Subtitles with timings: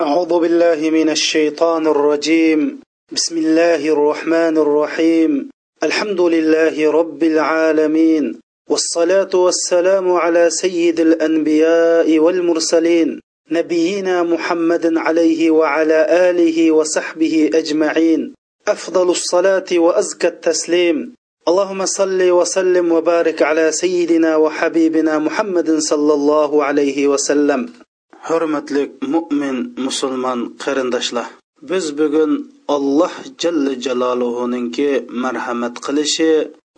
[0.00, 2.80] أعوذ بالله من الشيطان الرجيم.
[3.12, 5.50] بسم الله الرحمن الرحيم.
[5.82, 8.38] الحمد لله رب العالمين.
[8.70, 13.20] والصلاة والسلام على سيد الأنبياء والمرسلين.
[13.50, 18.34] نبينا محمد عليه وعلى آله وصحبه أجمعين.
[18.68, 21.14] أفضل الصلاة وأزكى التسليم.
[21.48, 27.87] اللهم صل وسلم وبارك على سيدنا وحبيبنا محمد صلى الله عليه وسلم.
[28.26, 28.82] Hurmatli
[29.12, 29.56] mo'min
[29.86, 31.28] musulmon qarindoshlar
[31.70, 32.32] biz bugun
[32.76, 34.90] alloh jalla jaloluhuninki
[35.24, 36.32] marhamat qilishi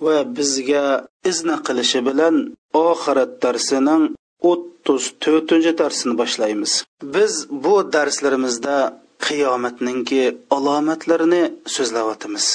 [0.05, 0.87] va bizga
[1.31, 2.35] izna qilishi bilan
[2.89, 4.05] oxirat darsining
[4.51, 6.73] o'ttiz to'rtinchi darsini boshlaymiz.
[7.15, 7.33] Biz
[7.65, 8.77] bu darslarimizda
[9.27, 10.23] qiyomatninki
[10.57, 11.43] alomatlarini
[11.75, 12.47] so'zlayotimiz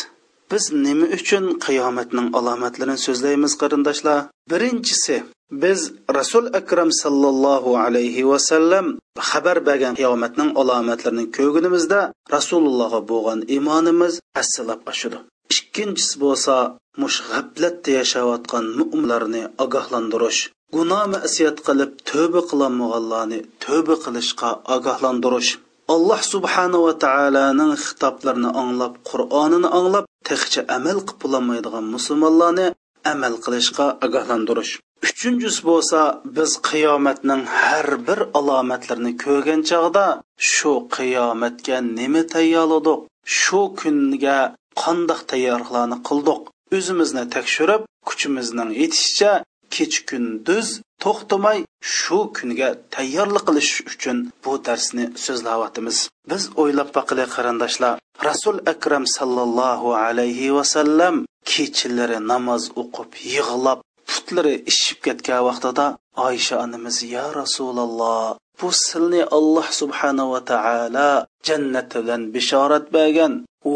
[0.52, 4.20] biz nima uchun qiyomatning alomatlarini so'zlaymiz qarindoshlar?
[4.52, 5.16] Birinchisi
[5.52, 8.86] biz rasul akram sallallohu alayhi vasallam
[9.30, 12.00] xabar bergan qiyomatning alomatlarini ko'rgunimizda
[12.36, 15.18] rasulullohga bo'lgan iymonimiz assilab oshudi.
[15.54, 16.56] Ikkinchisi bo'lsa
[17.02, 20.42] mush g'aflatda yashayotgan mu'minlarni ogohlantirish
[20.76, 25.52] gunoh masiyat qilib tövbe qilolmaganlarni tövbe qilishga ogohlantirish.
[25.96, 32.68] Alloh subhanahu va taoloning xitoblarini anglab qur'onini anglab texcha amal qilib bo'lolmaydigan musulmonlarni
[33.12, 34.74] amal qilishga ogohlantirish.
[35.08, 36.00] Uchinchisi bo'lsa
[36.38, 40.06] biz qiyomatning har bir alomatlarini ko'rgan chog'da
[40.52, 43.00] shu qiyomatga nima tayyorladik
[43.40, 44.40] shu kunga
[44.84, 46.42] qandoq tayyorliklarni qildik.
[46.78, 49.32] O'zimizni tekshirib kuchimizning yetishicha
[49.76, 50.68] kech kunduz
[51.04, 51.60] to'xtamay
[51.96, 55.98] shu kunga tayyorlik qilish uchun bu darsni so'zlayotimiz
[56.30, 57.94] biz o'ylab baqili qarindoshlar
[58.28, 61.16] rasul akram sallallohu alayhi vasallam
[61.52, 63.80] kechalari namoz o'qib yig'lab
[64.10, 65.86] putlari ishib ketgan vaqtida
[66.28, 71.12] oysha onamiz yo rasululloh bu silni alloh subhanava taolo
[71.48, 73.34] jannat bilan bishorat bergan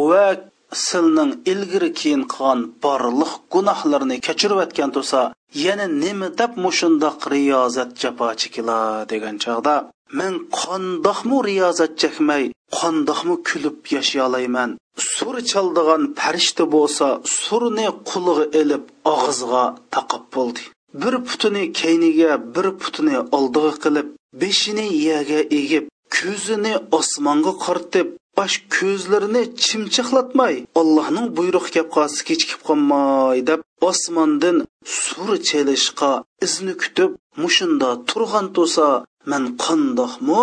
[0.09, 0.25] va
[0.85, 5.21] silning ilgari keyin qilgan borliq gunohlarni kechirib o'tgan tursa
[5.53, 8.79] yana nima deb mushundoq riyozat jafo chekila
[9.11, 9.75] degan chog'da
[10.19, 12.43] men qandoqmu riyozat chekmay
[12.79, 14.71] qandoqmu kulib yashayolayman
[15.13, 17.07] sur chaldigan farishta bo'lsa
[17.41, 18.83] surni qulig'i ilib
[19.13, 19.65] og'izga
[19.95, 20.61] taqib bo'ldi.
[21.01, 24.07] Bir putini keyniga bir putini oldiga qilib
[24.41, 25.85] beshini yerga egib
[26.17, 28.07] ko'zini osmonga qortib
[28.39, 34.57] bosh ko'zlarini chimchiqlatmay allohning buyrug'i kelib qolsa kechikib qolmay deb osmondan
[34.99, 36.11] sur chelishqa
[36.45, 37.11] izni kutib
[37.41, 38.87] mushunda turgan tursa
[39.31, 40.41] man qandoqmi?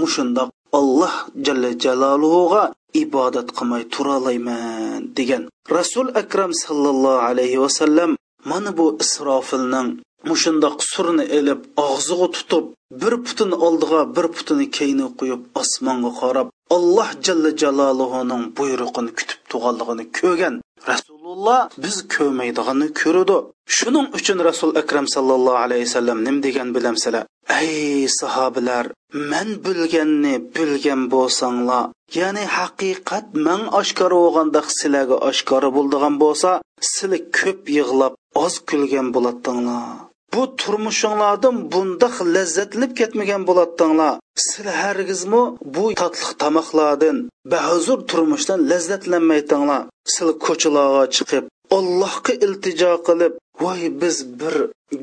[0.00, 1.14] Mushundoq alloh
[1.46, 2.62] jalla jaloluhuga
[3.02, 5.42] ibodat qilmay turalayman degan.
[5.76, 8.10] Rasul akram sallallohu alayhi vasallam
[8.50, 9.88] mana bu isrofilning
[10.30, 12.64] mushundoq surni elib og'ziga tutib
[13.02, 20.04] bir putini oldiga bir putini keyni qo'yib osmonga qarab alloh jalla jaloluhuning buyrug'ini kutib turganligini
[20.18, 20.54] ko'rgan
[20.90, 23.36] rasululloh biz ko'rmaydiganini ko'rdi.
[23.76, 27.24] Shuning uchun rasul akram sallallohu alayhi vasallam nim degan bilamsizlar?
[27.60, 28.84] Ey sahobalar
[29.32, 31.84] man bilganni bilgan bo'lsanglar
[32.18, 36.50] ya'ni haqiqat man oshkor bo'lganda sizlarga oshkora bo'ldigan bo'lsa
[36.92, 38.12] sizlar ko'p yig'lab
[38.44, 44.14] oz kulgan bo'ladinglar bu turmushinglardan bundaq lazzatlanib ketmagan bo'ladinglar.
[44.46, 45.42] Sizlar hargizmi
[45.74, 47.16] bu totliq tomoqlardan
[47.52, 51.44] bahuzur turmushdan lazzatlanmaydinglar sizlar ko'chalarga chiqib
[51.76, 53.32] allohga iltijo qilib
[53.64, 54.54] voy biz bir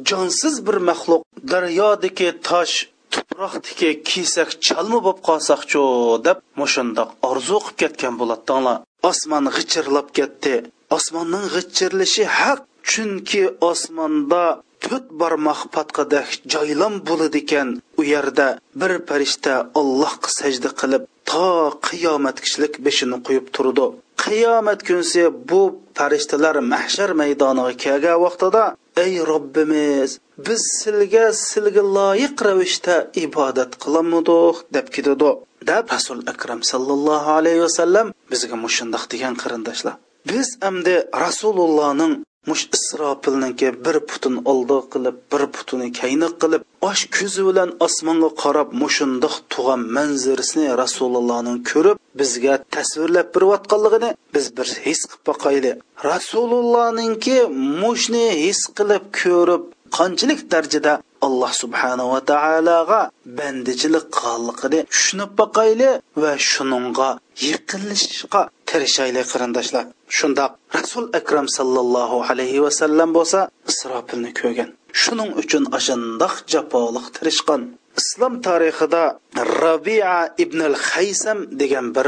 [0.10, 1.22] jonsiz bir maxluq
[1.52, 2.76] daryodagi tosh
[3.14, 5.82] tuproqdiki kiysak chalma bo'lib qolsaqchu
[6.28, 8.78] deb mushundoq orzu qilib ketgan bo'ladinglar.
[9.10, 10.56] Osmon g'ichirlab ketdi.
[10.98, 12.60] Osmonning g'ichirlishi haq
[12.90, 14.44] chunki osmonda
[14.84, 17.70] to'rt barmoq patqadak joylam bo'ladi ekan
[18.00, 18.48] u yerda
[18.80, 21.48] bir farishta allohga sajda qilib to
[21.88, 23.86] qiyomat kishilik beshini qo'yib turdi.
[24.24, 25.62] Qiyomat kunsi bu
[25.98, 28.64] farishtalar mahshar maydoniga kelgan vaqtida
[29.04, 30.10] ey robbimiz
[30.46, 32.96] biz silga silga loyiq ravishda
[33.26, 35.32] ibodat qilamidiq deb ketadi.
[35.70, 39.96] Deb rasul akram sallallohu alayhi vasallam bizga mushundoq degan qarindoshlar
[40.32, 40.96] biz endi
[41.26, 42.14] rasulullohning
[42.48, 48.70] mush isrofilniki bir putin oldi qilib bir putini kayni qilib osh ko'zi bilan osmonga qarab
[48.82, 55.72] mushundoq tug'an manzirasini rasulullohning ko'rib bizga tasvirlab berayotganligini biz bir his qilib boqayli
[56.10, 57.38] rasulullohninki
[57.84, 59.64] mushni his qilib ko'rib
[59.98, 60.94] qanchalik darajada
[61.28, 63.02] alloh subhanava taologa
[63.40, 65.90] bandichilik qilganligini tushunib boqayli
[66.22, 67.10] va shuningga
[67.46, 69.86] yiqilishga tirishayli qarindoshlar.
[70.18, 73.40] Shundoq rasul akram sallallohu alayhi vasallam bo'lsa
[73.72, 74.70] isrofilni ko'rgan.
[75.02, 77.62] Shuning uchun ashundoq jafoliq tirishgan.
[78.02, 79.04] Islom tarixida
[79.62, 82.08] rabia ibn al haysam degan bir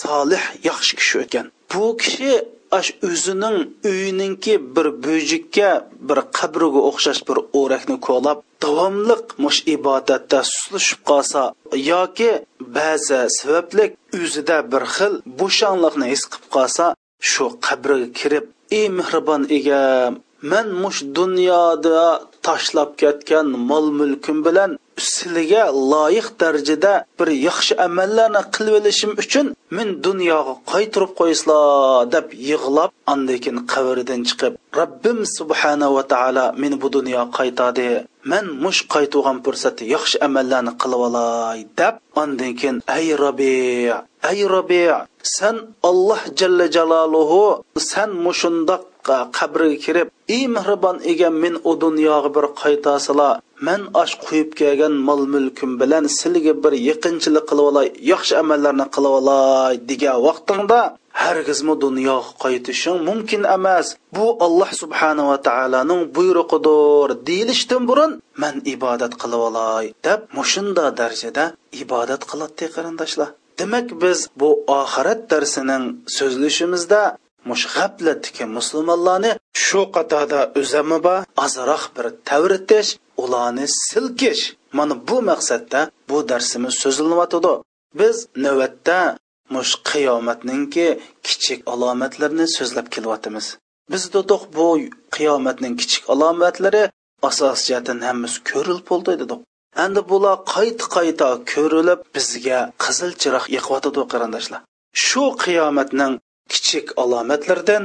[0.00, 1.46] solih yaxshi kishi o'tgan.
[1.72, 2.32] Bu kishi
[2.78, 3.58] ash o'zining
[3.90, 5.70] uyininki bir bo'jikka
[6.08, 11.42] bir qabriga o'xshash bir o'rakni ko'lab davomliq mush ibodatda suslashib qolsa
[11.92, 12.30] yoki
[12.76, 13.90] ba'zi sabablik
[14.20, 16.84] o'zida bir xil bo'shanliqni his qilib qolsa
[17.30, 18.44] shu qabriga kirib
[18.78, 20.12] ey mehribon egam
[20.50, 22.02] man mush dunyoda
[22.46, 25.62] tashlab ketgan mol mulkim bilan siliga
[25.92, 29.46] loyiq darajada bir yaxshi amallarni qilib olishim uchun
[29.76, 36.88] men dunyoga qaytirib qo'yslar deb yig'lab andekin qabridan chiqib robbim subhanahu va taolo meni bu
[36.96, 37.88] dunyoga qaytadi
[38.30, 43.54] man mush qaytuvgan fursatda yaxshi amallarni qilib olay deb andan keyin ay robbi
[44.30, 44.82] ay robbi
[45.36, 45.56] san
[45.90, 47.40] alloh jalla jaloluhu
[47.90, 48.82] san mushundoq
[49.38, 53.30] qabriga kirib ey mehribon egam men u dunyoga bir qaytasila
[53.66, 59.14] man osh qo'yib kelgan mol mulkim bilan sizga bir yaqinchilik qilib olay yaxshi amallarni qilib
[59.20, 60.80] olay degan vaqtingda
[61.22, 63.86] hargizmi dunyoga qaytishing mumkin emas.
[64.16, 67.08] Bu alloh subhanava taoloning buyrug'idir.
[67.28, 68.12] Deyilishdan burun
[68.42, 71.44] man ibodat qilib olay deb mushunda darajada
[71.82, 74.48] ibodat qiladi qarindoshlar demak biz bu
[74.80, 75.84] oxirat darsining
[76.16, 77.00] so'zlashimizda
[77.48, 79.32] mush g'aflatdagi musulmonlarni
[79.64, 82.90] shu qatorda o'zami bor ozroq bir tavritish
[83.22, 84.42] ularni silkish.
[84.76, 87.52] Mana bu maqsadda bu darsimiz so'zlanyotidi
[88.00, 88.98] biz navbatda
[89.54, 90.86] mush qiyomatninki
[91.26, 93.46] kichik alomatlarini so'zlab kelyotimiz
[93.92, 94.66] biz dedik bu
[95.16, 96.84] qiyomatning kichik alomatlari
[97.28, 99.40] asos jihatdan hammasi ko'rilib bo'ldi dedik
[99.84, 104.60] endi bular qayta qayta ko'rilib bizga qizil chiroq yoqyotidi qarindoshlar
[105.06, 106.12] shu qiyomatning
[106.52, 107.84] kichik alomatlardan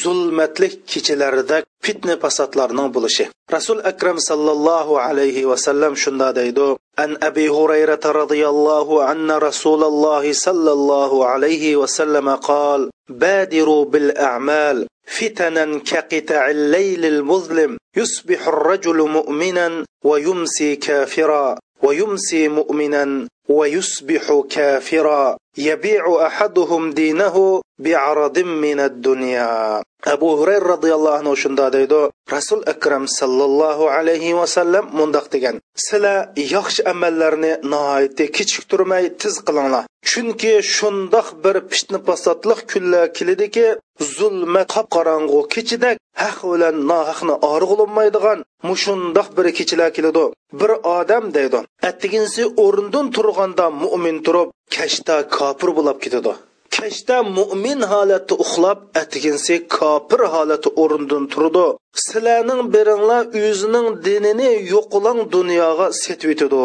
[0.00, 6.68] zulmatlik kechalarida fitna fasodlarning bo'lishi rasul akram sallallohu alayhi vasallam shunda deydi
[7.04, 12.80] an abi hurayrata roziyallohu anna rasululloh sallallohu alayhi vasallam qol
[13.92, 25.37] bil a'mal فتنا كقطع الليل المظلم يصبح الرجل مؤمنا ويمسي كافرا ويمسي مؤمنا ويصبح كافرا
[25.57, 31.99] يبيع احدهم دينه بعرض من الدنيا abu hurayra roziyallohu anhu shunda deydi
[32.31, 35.55] rasul akram sallallohu alayhi vasallam mundoq degan
[35.85, 43.65] sizlar yaxshi amallarni nihoyatda kechiktirmay tiz qilinglar chunki shundoq bir fitna fasodliq kunlar kelidiki
[44.15, 48.39] zulmat qop qorong'u kechidak haq bilan nohaqni org'ilmaydigan
[48.69, 50.25] mushundoq bir kechalar keladi
[50.59, 56.32] bir odam deydi attiginsi o'rindan turganda mo'min turib kashda kofir bo'lib ketadi.
[56.76, 61.66] Kashda mo'min holatda uxlab atginsi kofir holati o'rindan turdi
[62.04, 66.60] sizlarning biringlar o'zining dinini yo'qilang dunyoga setib etadi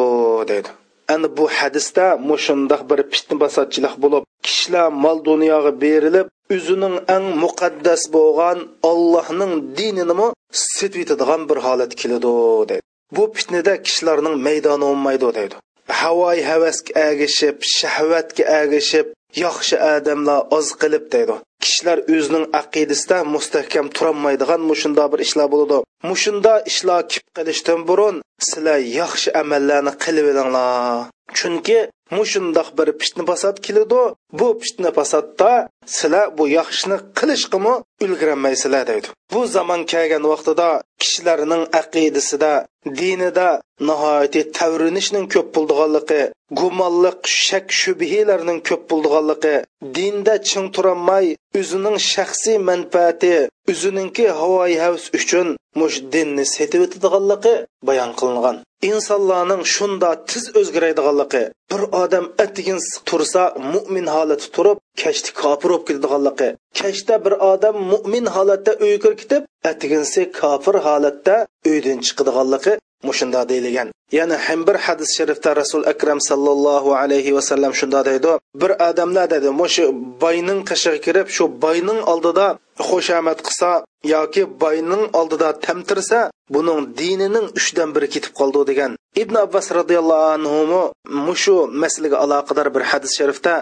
[0.51, 0.69] dedi.
[1.13, 8.01] Ana bu hadisda mushundoq bir fitna basatchilik bo'lib kishilar mol dunyoga berilib o'zining eng muqaddas
[8.15, 8.57] bo'lgan
[8.91, 10.27] ollohning dinini
[10.75, 12.31] setib etadigan bir holat keladi
[12.71, 12.81] dedi.
[13.15, 15.57] Bu fitnada kishilarning maydoni o'nmaydi deydi
[15.99, 19.07] havoy havasga agishib shahvatga agishib
[19.43, 21.35] yaxshi odamlar oz qilib deydi.
[21.63, 25.77] Kishilar o'zining aqidasida mustahkam turolmaydigan mushunda bir ishlar bo'ladi.
[26.09, 28.15] Mushunda ishlar kip qilishdan burun
[28.47, 31.09] sizlar yaxshi amallarni qilib olinglar.
[31.37, 31.79] Chunki
[32.17, 34.01] mushundoq bir fitna fasod keladi
[34.39, 35.51] bu fitna fasodda
[35.97, 39.07] sizlar bu yaxshini qilishqimi ulgurolmaysizlar deydi.
[39.33, 40.69] Bu zamon kelgan vaqtida
[41.01, 42.53] kishilarning aqidasida
[42.99, 43.49] dinida
[43.87, 46.21] nihoyatda tavrinishning ko'p bo'ldiganligi
[46.59, 49.55] gumonliq shak shubhilarning ko'p bo'ldiganligi
[49.95, 51.25] dinda ching turolmay
[51.59, 53.35] o'zining shaxsiy manfaati
[53.71, 55.47] o'zininki havoyi havs uchun
[55.79, 57.55] mush dinni setib o'tadiganligi
[57.87, 58.57] bayon qilingan.
[58.91, 62.79] Insonlarning shunda tiz o'zgaradiganligi bir odam atigin
[63.09, 66.49] tursa mo'min holati turib kashti kofir bo'lib ketadiganligi.
[66.79, 71.35] Kashda bir odam mo'min holatda uyga kirib ketib atiginsi kofir holatda
[71.71, 72.73] uydan chiqadiganligi
[73.07, 73.87] mushunda deyilgan.
[74.11, 78.31] Yana ham bir hadis sharifda rasul akram sallallohu alayhi vasallam shunda deydi.
[78.61, 79.83] Bir odamlar dedi shu
[80.23, 82.47] boyning qishig'i kirib shu boyning oldida
[82.89, 83.69] xushomad qilsa
[84.15, 86.19] yoki boyning oldida tamtirsa
[86.55, 88.91] buning dinining uchdan biri ketib qoldi degan.
[89.21, 90.81] Ibn abbos roziyallohu anhu
[91.27, 93.53] mushu masalaga aloqador bir hadis sharifda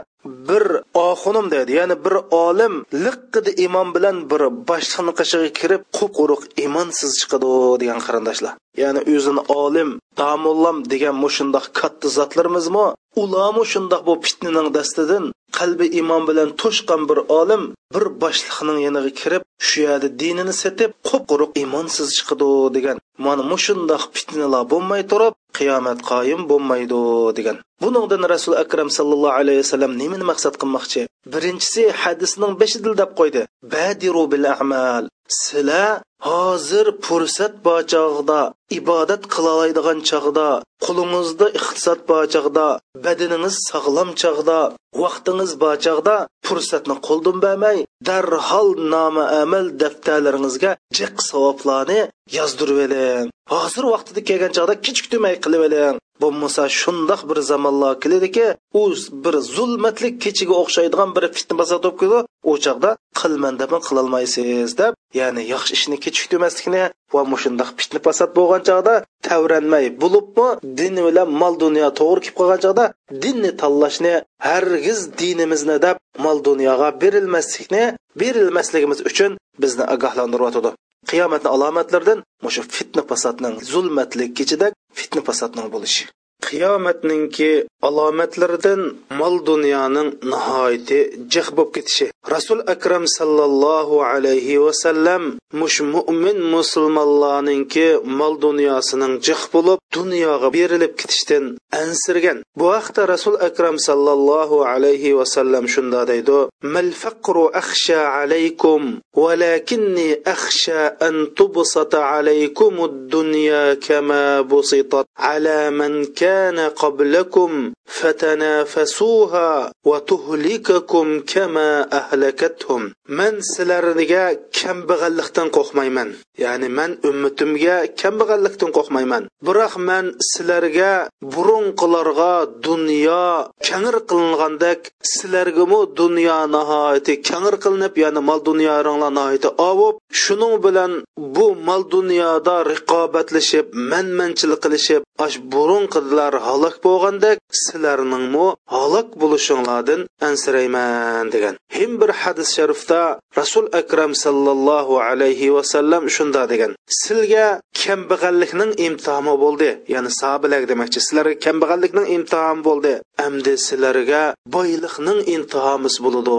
[0.49, 0.63] bir
[1.09, 2.73] oxunim dedi ya'ni bir olim
[3.05, 7.49] liqqida imom bilan bir boshliqni qishig'iga kirib qup quruq imonsiz chiqadi
[7.81, 8.53] degan qarindoshlar.
[8.83, 9.89] Ya'ni o'zini olim
[10.38, 12.86] damullam degan mushundoq katta zotlarimizmi
[13.24, 15.24] ulamu shundoq bu fitnaning dastidan
[15.58, 17.63] qalbi iymon bilan to'shqan bir olim
[17.94, 22.98] bir boshliqning yoniga kirib shu yerda dinini setib qup quruq iymonsiz chiqidi degan.
[23.25, 27.01] Mana mushundoq fitnalar bo'lmay turib qiyomat qoyim bo'lmaydi
[27.38, 27.58] degan.
[27.84, 31.01] Buningdan rasul akram sallallohu alayhi vasallam nimani maqsad qilmoqchi?
[31.34, 33.41] Birinchisi hadisning beshidil deb qo'ydi.
[33.74, 35.03] Badiru bil amal.
[35.29, 38.41] Sizlar hozir fursat bor chog'da
[38.79, 40.50] ibodat qilolaydigan chog'da
[40.86, 42.67] qulingizda iqtisod bor chog'da
[43.05, 44.60] badaningiz sog'lom chog'da
[45.03, 46.15] vaqtingiz bor chog'da
[46.48, 52.00] fursatni qo'ldan bermay darhol nomi amal daftarlaringizga jiq savoblarni
[52.38, 58.47] yozdirib oling hozir vaqtida kelgan chog'da kechiktirmay qilib oling bo'lmasa shundoq bir zamonlar keladiki
[58.79, 58.81] u
[59.24, 64.93] bir zulmatlik kechiga o'xshaydigan bir fitna bosad bo'lib keladi u chog'da qilman deb qilolmaysiz deb
[65.19, 66.83] ya'ni yaxshi ishni kechiktirmaslikni
[67.13, 68.95] va mushundoq fitna fasod bo'lgan chog'da
[69.27, 70.47] tavranmay bo'libmi
[70.79, 72.86] din bilan mol dunyo to'g'ri kelib qolgan chog'da
[73.24, 74.13] dinni tanlashni
[74.47, 75.95] hargiz dinimizni deb
[76.25, 77.83] mol dunyoga berilmaslikni
[78.21, 79.31] berilmasligimiz uchun
[79.63, 80.71] bizni ogohlantiryotidi
[81.09, 84.67] qiyomatni alomatlaridan mushu fitna fasodning zulmatli kechida
[84.99, 86.03] fitna fasodning bo'lishi.
[86.47, 87.51] Qiyomatningki
[87.87, 88.81] alomatlaridan
[89.19, 90.99] mol dunyoning nihoyati
[91.33, 92.07] jiq bo'lib ketishi.
[92.33, 95.23] Rasul akram sallallohu alayhi vasallam
[95.59, 97.87] mush mo'min musulmonlarninki
[98.19, 101.45] mol dunyosining jiq bo'lib dunyoga berilib ketishdan
[101.81, 106.39] ansirgan bu haqda rasul akram sallallohu alayhi vasallam shunda deydi
[106.75, 108.81] mal faqru akhsha alaykum
[109.23, 117.51] walakinni akhsha an tubsata alaykum ad-dunya kama busitat ala man kana qablakum
[117.88, 126.10] fatanafasuha wa tuhlikakum kama ahlakathum man sizlarga kambag'allikdan qo'rqmayman
[126.44, 130.91] ya'ni man ummatimga kambag'allikdan qo'rqmayman biroq man sizlarga
[131.34, 132.34] burunqilarga
[132.67, 133.25] dunyo
[133.67, 134.79] kangir qilingandek
[135.13, 140.91] sizlargami dunyo nihoyati kangir qilinib ya'ni mol dunyoringlar nihoyati ovib shuning bilan
[141.36, 147.38] bu mol dunyoda riqobatlashib manmanchilik qilishib ash burunqilar halok bo'lgandek
[147.77, 151.55] sizlarningmi halok bo'lishinglardan ansirayman degan.
[151.77, 156.72] Him bir hadis sharifda rasul akram sallallohu alayhi vasallam shunda degan.
[157.01, 157.48] Sizga
[157.81, 159.69] kambag'allikning imtihoni bo'ldi.
[159.93, 161.00] Ya'ni sahobalar demoqchi.
[161.07, 162.93] Sizlarga kambag'allikning imtihoni bo'ldi.
[163.25, 164.24] Amdi sizlarga
[164.55, 166.38] boylikning imtihomisi bo'ladi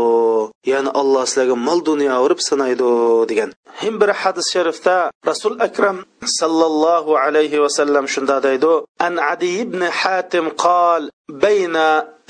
[0.72, 2.88] ya'ni alloh sizlarga mol dunyo urib sinaydi
[3.30, 3.50] degan.
[3.82, 4.96] Him bir hadis sharifda
[5.30, 5.96] rasul akram
[6.40, 8.72] sallallohu alayhi vasallam shunda deydi.
[9.06, 11.76] An adi ibn hatim qol بين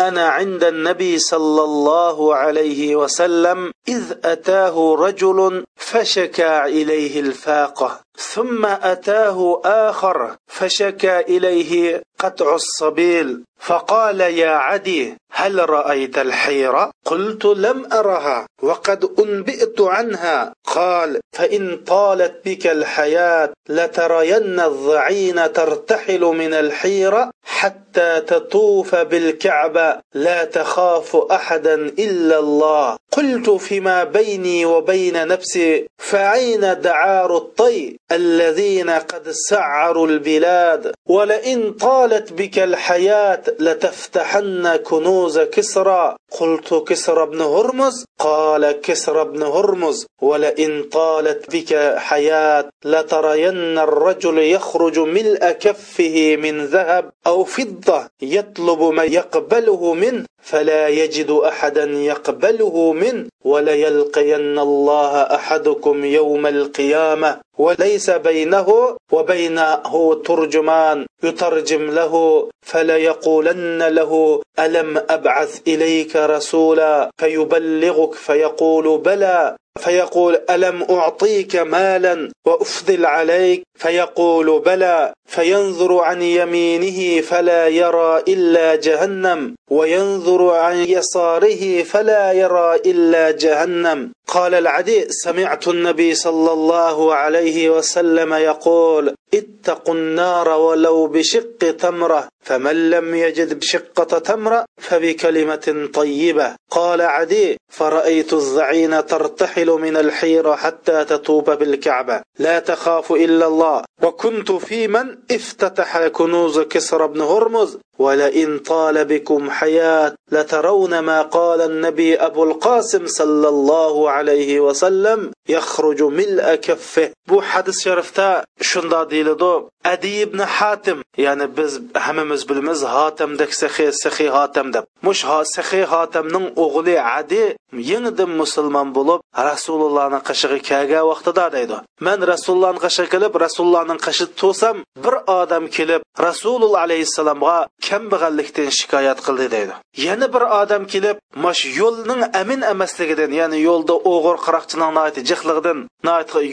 [0.00, 9.60] أنا عند النبي صلى الله عليه وسلم إذ أتاه رجل فشكى إليه الفاقة ثم أتاه
[9.64, 19.10] آخر فشكى إليه قطع السبيل فقال يا عدي هل رأيت الحيرة؟ قلت لم أرها وقد
[19.18, 29.87] أنبئت عنها قال فإن طالت بك الحياة لترين الضعين ترتحل من الحيرة حتى تطوف بالكعبة
[30.14, 32.96] لا تخاف أحدا إلا الله.
[33.12, 42.58] قلت فيما بيني وبين نفسي فأين دعار الطي الذين قد سعروا البلاد؟ ولئن طالت بك
[42.58, 46.16] الحياة لتفتحن كنوز كسرى.
[46.40, 50.06] قلت كسرى بن هرمز؟ قال كسرى بن هرمز.
[50.22, 59.12] ولئن طالت بك حياة لترين الرجل يخرج ملء كفه من ذهب أو فضة يطلب من
[59.12, 60.24] يقبله منه.
[60.48, 67.30] فلا يجد أحدا يقبله منه وليلقين الله أحدكم يوم القيامة.
[67.58, 71.06] وليس بينه وبينه ترجمان.
[71.22, 72.14] يترجم له
[72.62, 77.10] فليقولن له ألم أبعث إليك رسولا.
[77.20, 79.56] فيبلغك فيقول بلى.
[79.78, 83.62] فيقول ألم أعطيك مالا وأفضل عليك.
[83.74, 85.12] فيقول بلى.
[85.26, 89.54] فينظر عن يمينه فلا يرى إلا جهنم.
[89.70, 94.12] وينظر عن يساره فلا يرى إلا جهنم.
[94.28, 102.90] قال العدي سمعت النبي صلى الله عليه وسلم يقول اتقوا النار ولو بشق تمرة فمن
[102.90, 106.56] لم يجد بشقة تمرة فبكلمة طيبة.
[106.70, 112.22] قال عدي فرأيت الزعين ترتحل من الحيرة حتى تطوب بالكعبة.
[112.38, 113.84] لا تخاف إلا الله.
[114.02, 121.61] وكنت في من افتتح كنوز كسرى بن هرمز ولئن طال بكم حياة لترون ما قال
[121.61, 129.51] النبي أبو القاسم صلى الله عليه وسلم يخرج ملء كفه bu hadis sharifda shunda deyiladi
[129.83, 135.23] adi ibn hatim ya'ni biz hammamiz bilamiz hotamdak sahiy sahiy hotam deb mush
[135.55, 137.43] sahiy hotamning o'g'li adi
[137.91, 141.77] yangidan musulmon bo'lib rasulullohni qishig'i kelgan vaqtida deydi
[142.07, 147.57] man rasulullohni qishi kelib rasulullohning qishi to'sam bir odam kelib rasululloh alayhissalomga
[147.90, 149.74] kambag'allikdan shikoyat qildi deydi.
[150.06, 154.94] Yana bir odam kelib mash yo'lning amin emasligidan ya'ni yo'lda o'g'ir qaroqchining
[155.30, 155.78] jihligidan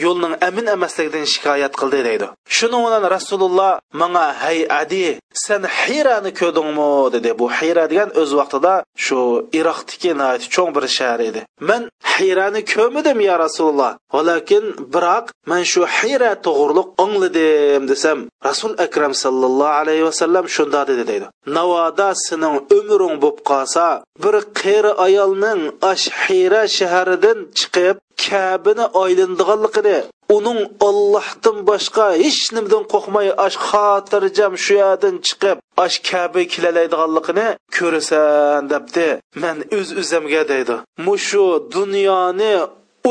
[0.04, 2.26] yo'lning amin emasligidan shikoyat qildi deydi.
[2.56, 5.06] Shuni bilan rasululloh manga hay adi
[5.44, 7.30] sen hirani ko'rdingmi dedi.
[7.40, 8.74] Bu hira degan o'z vaqtida
[9.04, 9.18] shu
[9.58, 10.10] iroqdagi
[10.54, 11.40] cho'ng bir shahar edi.
[11.68, 13.90] Man hirani ko'rmadim ya rasululloh
[14.28, 14.64] lekin
[14.94, 21.25] biroq man shu hira to'g'riliq angladim desam rasul akram sallallohu alayhi vasallam shunda dedi deydi.
[21.56, 23.86] Navoda sening umring bo'lib qolsa
[24.22, 25.60] bir qeri ayolning
[25.92, 29.98] ashxira shaharidan chiqib kabini oylindiganligini
[30.36, 38.62] uning ollohdan boshqa hech nimadan qo'rqmay ash xotirjam shu yerdan chiqib ash kabi kelalaydiganligini ko'rasan
[38.72, 39.08] debdi.
[39.42, 40.76] Man o'z uz o'zimga deydi.
[41.06, 42.54] Mushu dunyoni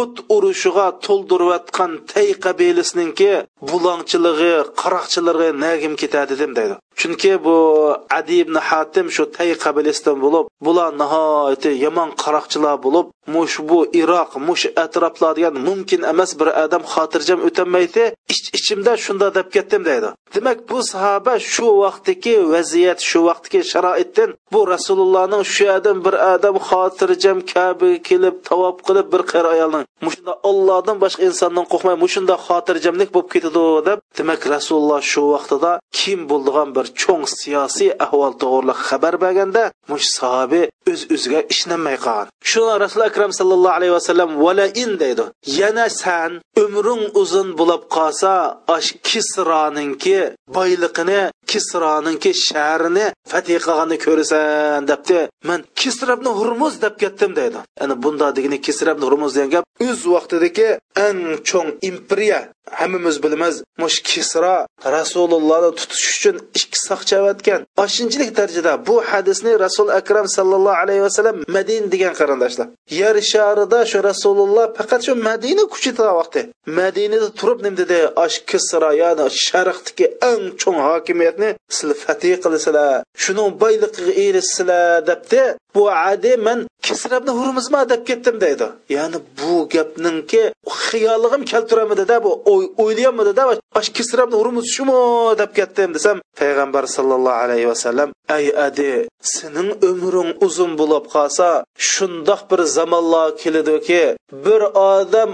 [0.01, 3.31] o't urushiga to'ldirayotgan tay qabilasininki
[3.69, 6.75] bulongchiligi qaroqchiligi nagim ketadi dedim deydi.
[7.00, 7.58] Chunki bu
[8.18, 14.32] adi ibn hatim shu tay qabilasidan bo'lib bular nihoyatda yomon qaroqchilar bo'lib mush bu iroq
[14.48, 20.10] mush atroflar degan mumkin emas bir odam xotirjam o'tolmaydi ich ichimda shunda deb ketdim deydi.
[20.36, 26.56] Demak bu sahoba shu vaqtdagi vaziyat shu vaqtdagi sharoitdan bu rasulullohning shu odam bir odam
[26.68, 33.10] xotirjam kabi kelib tavob qilib bir qari ayolning mushunda ollohdan boshqa insondan qo'rqmay mushunda xotirjamlik
[33.16, 39.15] bo'lib ketadi deb demak rasululloh shu vaqtida kim bo'ldigan bir cho'ng siyosiy ahvol to'g'riliq xabar
[39.24, 40.62] berganda mush sahobi
[40.92, 42.27] o'z öz o'ziga ishlanmay qolgan.
[42.51, 45.24] Shuni rasul akram sallallohu alayhi vasallam vala in deydi.
[45.60, 46.32] Yana san
[46.63, 48.34] umring uzun bo'lib qolsa
[48.75, 50.20] ash kisroninki
[50.56, 57.60] boyliqini kisroninki shahrini fatih qilganini ko'rasan debdi man kisrabni hurmuz deb ketdim deydi.
[57.84, 60.70] Ana bunda degani kisrabni hurmuz degan gap o'z vaqtidagi
[61.08, 62.42] eng cho'ng imperiya.
[62.80, 64.56] Hammamiz bilamiz mush kisro
[64.96, 71.84] rasulullohni tutish uchun ikki soqchavatgan oshinchilik darajada bu hadisni rasul akram sallallohu alayhi vasallam madin
[71.94, 72.67] degan qarindoshlar.
[73.01, 76.41] Yer sharida shu rasululloh faqat shu madina kuchida vaqti
[76.80, 78.00] madinada turib nim dedi?
[78.26, 85.43] Ash kisro ya'ni sharqdagi eng cho'ng hokimiyatni sizlar fatih qilasizlar shuning boyliqiga erishsizlar debdi.
[85.76, 88.68] Bu adi man kisrabni hurmizma deb ketdim deydi.
[88.90, 90.44] Ya'ni bu gapninki
[90.86, 92.32] xiyolig'im keltiramidida bu
[92.84, 93.44] o'ylayolmadida
[93.80, 95.00] osh kisrabni hurmiz shumi
[95.42, 98.94] deb ketdim desam payg'ambar sallallohu alayhi vasallam ay adi
[99.36, 101.48] sening umring uzun bo'lib qolsa
[101.92, 104.04] shundoq bir zamonlar keladiki
[104.46, 104.62] bir
[104.94, 105.30] odam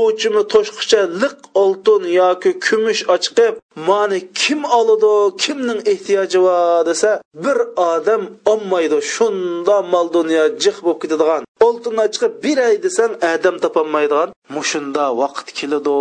[0.00, 3.54] o'chimi to'shqicha liq oltin yoki kumush ochqib
[3.86, 7.10] mani kim oladi kimning ehtiyoji bor desa
[7.44, 11.42] bir odam olmaydi shunda mol dunyo jih bo'lib ketadigan.
[11.66, 14.28] Oltinni chiqib beray desang adam topolmaydigan.
[14.56, 15.96] Mushunda vaqt keladi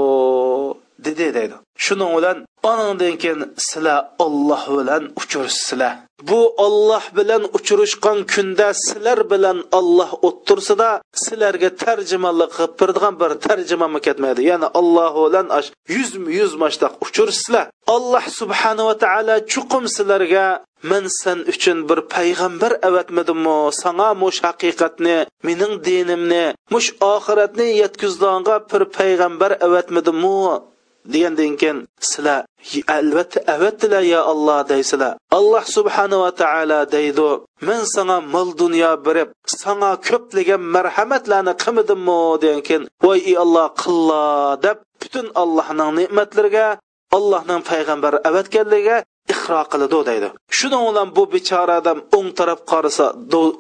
[1.06, 1.56] dedi deydi.
[1.86, 2.38] Shuning bilan
[2.70, 10.90] onandan keyin sizlar olloh bilan uchursizlar bu olloh bilan uchrashgan kunda sizlar bilan olloh o'ttirsida
[11.24, 14.42] sizlarga tarjimonlik qilib beradigan bir tarjimon ketmaydi.
[14.52, 15.48] Ya'ni olloh bilan
[15.96, 20.48] yuzma yuz mashtaq uchrashsizlar alloh subhanava taolo chuqum sizlarga
[20.90, 23.58] men sen uchun bir payg'ambar avatmidimmi?
[23.82, 30.38] Sanga mush haqiqatni mening dinimni mush oxiratni yetkazdianga bir payg'ambar avatmidimmi?
[31.14, 31.78] Degandan keyin
[32.10, 32.40] sizlar
[32.98, 35.14] albatta avatdilar yo alloh deysizlar.
[35.38, 37.30] Alloh subhanava taolo deydi
[37.68, 39.30] men sanga mol dunyo berib
[39.62, 44.24] sanga ko'plagan marhamatlarni qilmadimmi degan keyin voy ey alloh qilla
[44.66, 46.68] deb butun allohning ne'matlariga
[47.18, 48.98] allohning payg'ambari avatganligiga
[49.34, 50.28] ixro qiladi deydi.
[50.58, 53.06] Shuning bilan bu bechora odam o'ng taraf qarasa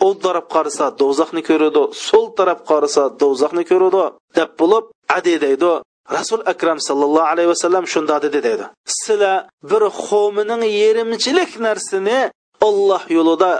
[0.07, 4.03] o'ng taraf qarasa do'zaxni ko'radi so'l taraf qarasa do'zaxni ko'radi
[4.37, 4.85] deb bo'lib
[5.17, 5.71] adi deydi
[6.11, 12.19] rasul akram sallallohu alayhi vasallam shunda dedi deydi sizlar bir xo'mining yerimchilik narsini
[12.67, 13.51] olloh yo'lida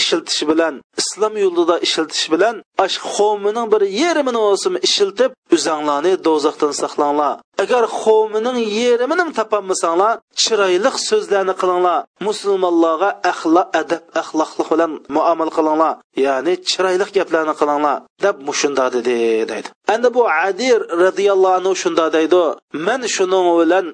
[0.00, 7.34] ishiltish bilan islom yo'lida ishiltish bilan ash qavmining bir yerimini bo'lsin ishiltib o'zanglarni do'zaxdan saqlanglar.
[7.64, 11.98] Agar qavmining yerimini topolmasanglar chiroyli so'zlarni qilinglar.
[12.26, 15.92] Musulmonlarga axloq adab axloqliq bilan muomala qilinglar.
[16.26, 17.96] Ya'ni chiroyli gaplarni qilinglar.
[18.24, 19.16] Deb mushunda dedi
[19.50, 19.68] deydi.
[19.94, 22.42] Endi bu adir roziyallohu anhu shunda deydi.
[22.86, 23.86] Man shuning bilan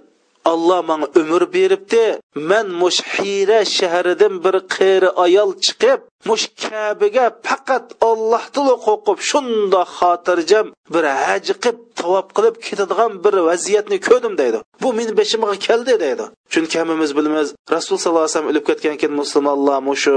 [0.45, 2.21] alloh manga umr beribdi.
[2.35, 10.67] Man mush hira shahridan bir qeri ayol chiqib mush kabiga faqat ollohdila qo'rqib shunda xotirjam
[10.95, 14.59] bir haj qilib tavob qilib ketadigan bir vaziyatni ko'rdim deydi.
[14.83, 16.25] Bu meni beshimga keldi deydi.
[16.53, 20.15] Chunki hammamiz bilamiz rasul sallallohu alayhi vasallam o'lib ketgan keyin musulmonlar mushu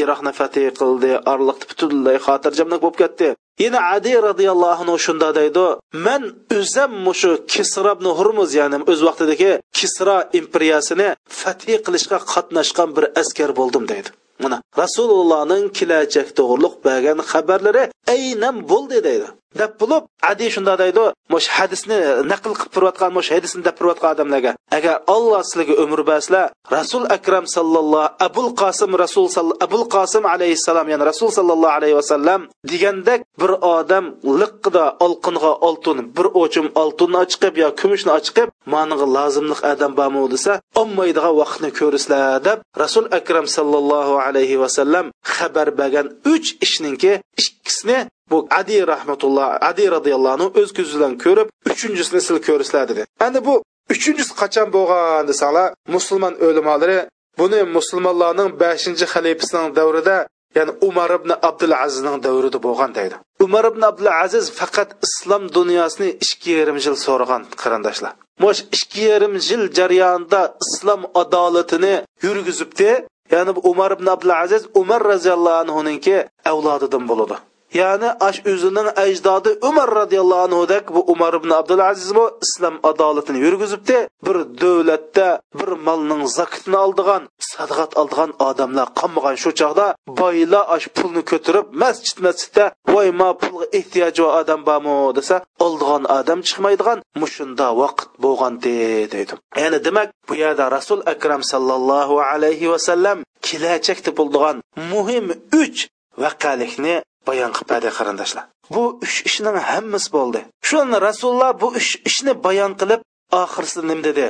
[0.00, 3.28] iroqni fatih qildi orliqni butunlay xotirjamlik bo'lib ketdi.
[3.64, 5.64] Yana adi roziyallohu anhu shunda deydi
[6.06, 6.22] man
[6.58, 11.08] o'zim mushu kisro hurmuz ya'ni o'z vaqtidagi kisro imperiyasini
[11.42, 14.10] fatih qilishga qatnashgan bir askar bo'ldim deydi.
[14.44, 19.28] Mana rasulullohning kelajak to'g'riliq bergan xabarlari aynan bo'ldi deydi.
[19.60, 21.98] Deb bo'lib adi shunday deydi mush hadisni
[22.32, 27.44] naql qilib turayotgan mush hadisni deb turayotgan odamlarga agar olloh sizlarga umr berslar rasul akram
[27.56, 29.26] sallallohu abul qosim rasul
[29.66, 32.40] abul qosim alayhissalom ya'ni rasul sallallohu alayhi vasallam
[32.70, 34.04] degandek bir odam
[34.40, 40.20] liqqida olqinga oltin bir o'chim oltinni chiqib yo kumushni chiqib maniga lozimliq odam bormi?
[40.34, 47.12] desa olmaydigan vaqtni ko'rislar deb rasul akram sallallohu alayhi vasallam xabar bergan uch ishninki
[47.42, 47.98] ikkisini
[48.34, 53.02] bu adi rahmatulloh adi roziyallohu o'z ko'zi bilan ko'rib uchinchisini sil ko'rislar dedi.
[53.26, 53.54] Endi bu
[53.94, 56.98] uchinchisi qachon bo'lgan desanglar musulmon o'limolari
[57.40, 60.16] buni musulmonlarning beshinchi xalifasining davrida
[60.58, 63.16] ya'ni umar ibn abdul azizning davrida bo'lgan deydi.
[63.46, 68.12] Umar ibn abdul aziz faqat islom dunyosini ikki yarim yil so'ragan qarindoshlar.
[68.42, 71.94] Mosh ikki yarim yil jarayonida islom adolatini
[72.26, 72.90] yurgizibdi
[73.34, 76.16] ya'ni umar ibn abdul aziz umar roziyallohu anhuninki
[76.50, 77.36] avlodidan bo'ladi.
[77.80, 83.98] Ya'ni ash o'zining ajdodi umar roziyallohu anhudek bu umar ibn abdulaziz bu islom adolatini yurgizibdi
[84.26, 89.86] bir davlatda bir molning zakatini oldigan sadaqat oldigan odamlar qolmagan shu chog'da
[90.20, 96.04] boylar ash pulni ko'tarib masjid masjidda voy ma pulga ehtiyoji bor odam bormi desa oldigan
[96.18, 99.20] odam chiqmaydigan mushunda vaqt bo'lgan deydi
[99.62, 104.56] ya'ni demak bu yerda rasul akram sallallohu alayhi vasallam kelajakda bo'ldigan
[104.92, 105.26] muhim
[105.62, 105.78] uch
[106.22, 106.96] vaqalikni
[107.28, 108.44] bayon qilib berdi qarindoshlar.
[108.74, 110.40] Bu uch ishning hammasi bo'ldi.
[110.68, 113.00] Shuni rasululloh bu uch ishni bayon qilib
[113.42, 114.26] oxirsida nima dedi?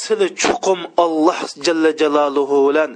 [0.00, 2.90] Sili chuqum alloh jalla jaloluhu bilan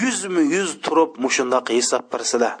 [0.00, 2.54] yuzma yuz turib mushundoq hisob bersizlar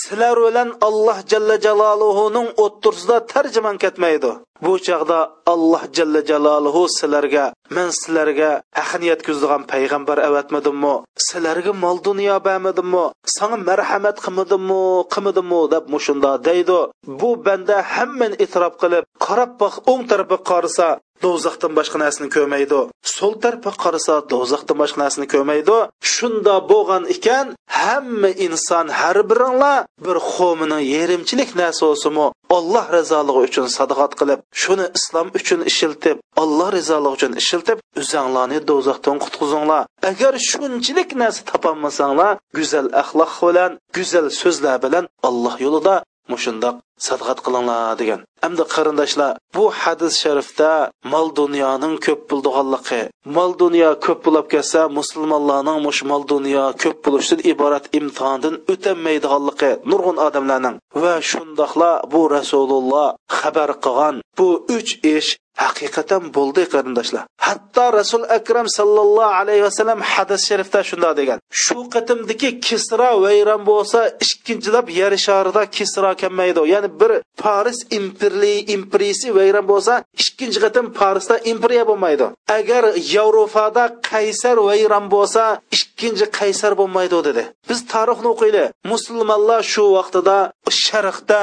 [0.00, 4.32] sizlar bilan alloh jalla jaloluhuning o'ttirsida tarjimon ketmaydi.
[4.64, 5.18] Bu chog'da
[5.52, 7.44] alloh jalla jaloluhu sizlarga
[7.76, 8.50] men sizlarga
[8.80, 10.94] haqni kuzdigan payg'ambar avatmadimmi?
[11.28, 13.04] Sizlarga mol dunyo bermadimmi
[13.36, 14.82] sanga marhamat qilmadimmi?
[15.12, 15.60] Qilmadimmi?
[15.74, 16.80] deb mushunda deydi.
[17.20, 20.88] Bu banda hammani e'tirof qilib qarab boq o'ng tarafga qarasa
[21.24, 22.80] do'zaxdan boshqa narsani ko'rmaydi.
[23.16, 25.76] So'l tarafga qarasa do'zaxdan boshqa narsani ko'rmaydi.
[26.14, 27.46] Shunda bo'lgan ekan
[27.78, 34.86] hamma inson har biringlar bir xo'mini yerimchilik narsa bo'lsinmi alloh rizoligi uchun sadoqat qilib shuni
[34.98, 39.82] islom uchun ishiltib alloh rizoligi uchun ishiltib o'zanglarni do'zaxdan qutqizinglar.
[40.10, 45.94] Agar shunchalik narsa topolmasanglar go'zal axloq bilan go'zal so'zlar bilan alloh yo'lida
[46.32, 48.20] mushundoq sadqat qilinglar degan.
[48.44, 50.70] Hamda qarindoshlar bu hadis sharifda
[51.12, 53.02] mol dunyoning ko'p bo'ldiganligi
[53.36, 60.16] mol dunyo ko'p bo'lib kelsa musulmonlarning mush mol dunyo ko'p bo'lishidan iborat imtihondan o'tamaydiganligi nurg'un
[60.26, 60.76] odamlarning.
[61.02, 63.08] Va shundoqla bu rasululloh
[63.38, 65.30] xabar qilgan bu uch ish
[65.64, 67.22] haqiqatan bo'ldi qarindoshlar.
[67.46, 71.38] Hatto rasul akram sallallohu alayhi vasallam hadis sharifda shunday degan.
[71.64, 77.12] Shu qatimdiki kisro vayron bo'lsa ikkinchilab yer sharida kisro kelmaydi ya'ni bir
[77.42, 82.26] paris imperli imperiyasi vayron bo'lsa ikkinchi qatim parisda imperiya bo'lmaydi.
[82.58, 82.84] Agar
[83.14, 85.42] yevropada qaysar vayron bo'lsa
[85.76, 87.42] ikkinchi qaysar bo'lmaydi dedi.
[87.68, 88.66] Biz tarixni o'qiylik.
[88.92, 90.38] Musulmonlar shu vaqtida
[90.84, 91.42] sharqda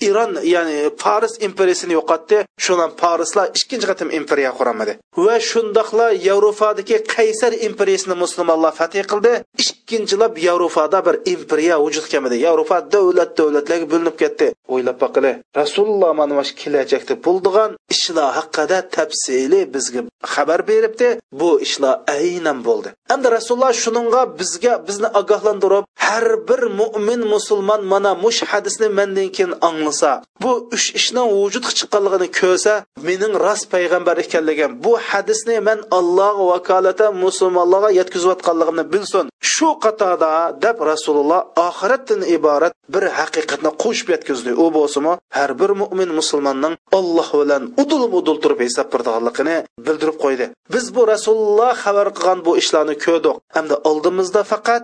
[0.00, 2.36] iron ya'ni faris imperiyasini yo'qotdi.
[2.64, 4.92] Shundan farislar ikkinchi qatim imperiya quramadi.
[5.26, 9.32] Va shundoqla yevropadagi qaysar imperiyasini musulmonlar fatih qildi.
[9.62, 14.46] Ikkinchilab yevropada bir imperiya vujud kelmadi yevropa davlat davlatlarga bo'linib ketdi.
[14.74, 20.00] O'ylab boqili rasululloh mana shu kelajakda bo'ldigan ishlar haqida tafsili bizga
[20.34, 21.08] xabar beribdi.
[21.40, 22.88] Bu ishlar aynan bo'ldi.
[23.14, 29.52] Endi rasululloh shuningga bizga bizni ogohlantirib har bir mo'min musulmon mana mush hadisni mandan keyin
[29.88, 32.72] anglasa bu uch ishning vujudga chiqqanligini ko'rsa
[33.08, 39.26] mening rost payg'ambar ekanligim bu hadisni man allohga vakolata musulmonlarga yetkazayotganligimni bilsin.
[39.52, 40.30] Shu qatorda
[40.64, 44.50] deb rasululloh oxiratdan iborat bir haqiqatni qo'shib yetkazdi.
[44.64, 50.46] U bo'lsimi har bir mo'min musulmonning olloh bilan udul udul turib hisob berdiganligini bildirib qo'ydi.
[50.74, 53.36] Biz bu rasululloh xabar qilgan bu ishlarni ko'rdik.
[53.56, 54.82] Hamda oldimizda faqat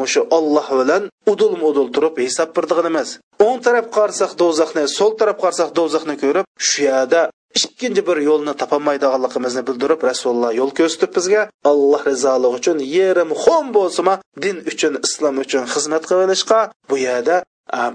[0.00, 3.10] mushu olloh bilan udul udul turib hisob berdiganimiz
[3.46, 7.22] o'ng taraf qarasak do'zaxni so'l taraf qarasak do'zaxni ko'rib shu yerda
[7.58, 11.42] ikkinchi bir yo'lni topolmaydiganligimizni bildirib rasululloh yo'l ko'rsatib bizga.
[11.70, 17.36] Alloh rizoligi uchun yerim xom bo'lsima din uchun islom uchun xizmat qilishga bu yerda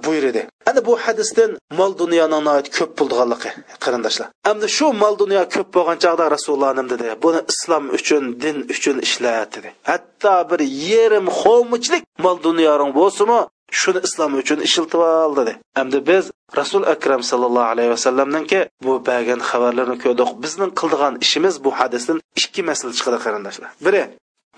[0.06, 3.50] buyurdi ana bu hadisdan mol dunyoning ko'p bo'lganligi
[3.84, 4.28] qarindoshlar.
[4.52, 7.08] Endi shu mol dunyo ko'p bo'lgan chog'da rasululloh dedi?
[7.24, 9.70] Buni islom uchun din uchun ishlat dedi.
[9.90, 13.40] Hatto bir yerim xo'michilik mol dunyoring bo'lsimi
[13.82, 15.54] shuni islom uchun ishiltib ol dedi.
[15.82, 16.24] Endi biz
[16.60, 20.30] rasul akram sallallohu alayhi vasallamninki bu bergan xabarlarni ko'rdik.
[20.44, 23.70] Bizning qildigan ishimiz bu hadisdan ikki masala chiqadi qarindoshlar.
[23.86, 24.04] Biri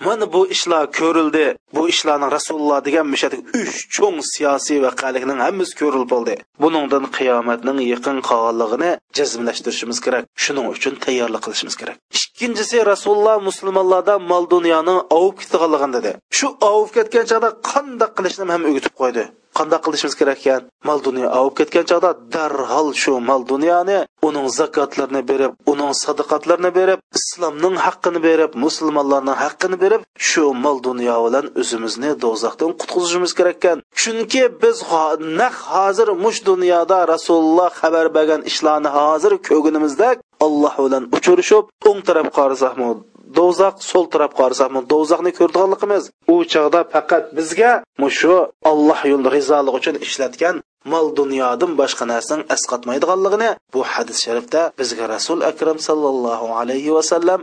[0.06, 1.46] mana bu ishlar ko'rildi.
[1.76, 6.34] Bu ishlarning rasululloh degan mishadik uch cho'ng siyosiy voqelikning hammasi ko'rilib bo'ldi.
[6.62, 10.24] Buningdan qiyomatning yaqin qolganligini jazmlashtirishimiz kerak.
[10.44, 11.96] Shuning uchun tayyorlik qilishimiz kerak.
[12.18, 16.10] Ikkinchisi rasululloh musulmonlarda mol dunyoning ovib ketganligini dedi.
[16.38, 19.24] Shu ovib ketgan chog'da qandoq qilishni ham o'rgatib qo'ydi.
[19.58, 20.62] Qanday qilishimiz kerak ekan?
[20.88, 27.00] Mol dunyo ovib ketgan chog'da darhol shu mol dunyoni uning zakotlarini berib uning sadaqatlarini berib
[27.18, 33.78] islomning haqqini berib musulmonlarning haqqini berib shu mol dunyo bilan o'zimizni do'zaxdan qutqizishimiz kerak ekan
[34.00, 34.76] chunki biz
[35.40, 42.28] naq hozir mush dunyoda rasululloh xabar bergan ishlarni hozir ko'rganimizdek alloh bilan uchrashib o'ng taraf
[42.38, 42.88] qarasakmi
[43.36, 47.72] do'zax so'l taraf qarasak do'zaxni ko'rdiganligimiz u chog'da faqat bizga
[48.18, 48.34] shu
[48.70, 50.54] alloh yo'lida rizolik uchun ishlatgan
[50.92, 57.40] mol dunyodan boshqa narsaning asqatmaydiganligini bu hadis sharifda bizga rasul akram sallallohu alayhi vasallam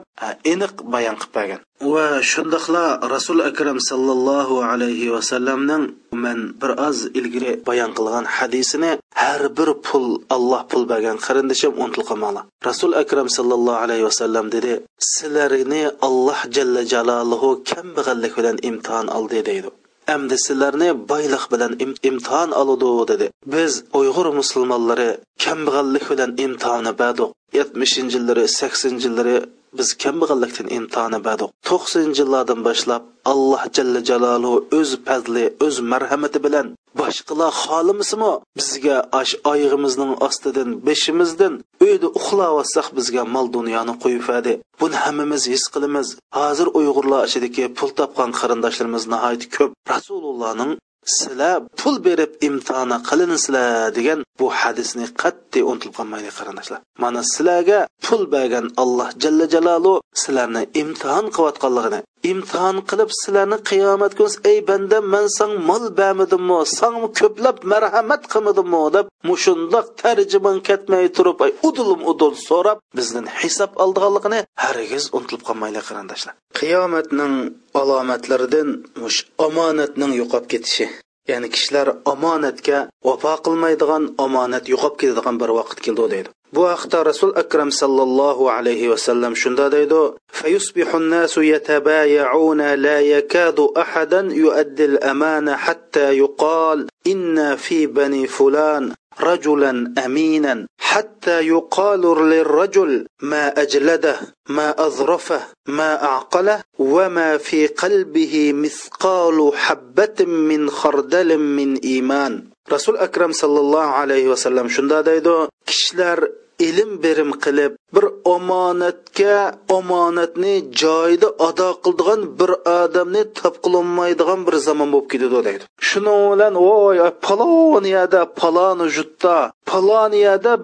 [0.51, 1.59] aniq bayon qilib bergan.
[1.93, 5.83] Va shundoqla rasul akram sallallohu alayhi vasallamning
[6.23, 12.07] man bir oz ilgari bayon qilgan hadisini har bir pul alloh pul bergan qarindishim unutilib
[12.09, 12.43] qolmanglar.
[12.69, 14.73] Rasul akram sallallohu alayhi vasallam dedi
[15.13, 19.69] sizlarni alloh jalla jalolihu kambag'allik bilan imtihon oldi deydi.
[20.13, 23.29] Әмді sizlarni байлық bilan имтихан алуды dedi.
[23.53, 25.07] Biz Uyg'ur musulmonlari
[25.45, 27.29] kambag'allik bilan imtihoni berdik.
[27.53, 29.35] 70 yillari, 80 yillari
[29.77, 31.49] biz kambag'allikdan imtihoni berdik.
[31.69, 36.67] 90 yillardan boshlab alloh jalla jaloluhu o'z fazli o'z marhamati bilan
[36.99, 41.53] boshqalar xohlamasimi bizga ash oyog'imizning ostidan beshimizdan
[41.85, 46.07] uyda uxlayotsak bizga mol dunyoni qo'yifadi buni hammamiz his qilamiz.
[46.37, 49.71] Hozir uyg'urlar ichidagi pul topgan qarindoshlarimiz nihoyat ko'p.
[49.93, 50.71] Rasulullohning
[51.17, 56.79] sizlar pul berib imtihona qilinsizlar degan bu hadisni qat'iy unutilib qolmaylik qarindoshlar.
[57.03, 61.99] Mana sizlarga pul bergan alloh jalla jalolu sizlarni imtihon qilayotganligini
[62.31, 68.83] imtihon qilib sizlarni qiyomat kuni ey bandam man san mol bermidimmi sang ko'plab marhamat qilmadimmi
[68.95, 75.83] deb mushundoq tarjimon ketmay turib ay udulum udul so'rab bizdan hisob oldiganligini hargiz unutilib qolmaylik
[75.89, 76.33] qarindoshlar.
[76.59, 77.35] Qiyomatning
[77.81, 78.69] alomatlaridan
[79.01, 80.85] mush omonatning yo'qolib ketishi
[81.31, 86.29] ya'ni kishilar omonatga vafo qilmaydigan omonat yo'qolib ketadigan bir vaqt keldi deydi.
[86.55, 90.03] Bu haqda rasul akram sallallohu alayhi vasallam shunda deydi
[90.35, 99.93] فيصبح الناس يتبايعون لا يكاد أحدا يؤدي الأمانة حتى يقال إن في بني فلان رجلا
[100.05, 104.15] امينا حتى يقال للرجل ما أجلده
[104.49, 112.43] ما أظرفه ما أعقله وما في قلبه مثقال حبة من خردل من إيمان.
[112.71, 116.19] رسول أكرم صلى الله عليه وسلم shunda deydi kishilar
[116.59, 119.37] ilm berim qilib bir omonatga
[119.77, 125.63] omonatni joyida ado qildigan bir odamni topqilinmaydigan bir zamon bo'lib ketadi deydi.
[125.89, 129.35] Shuning bilan voy palon yerda palon jutda
[129.75, 130.11] palon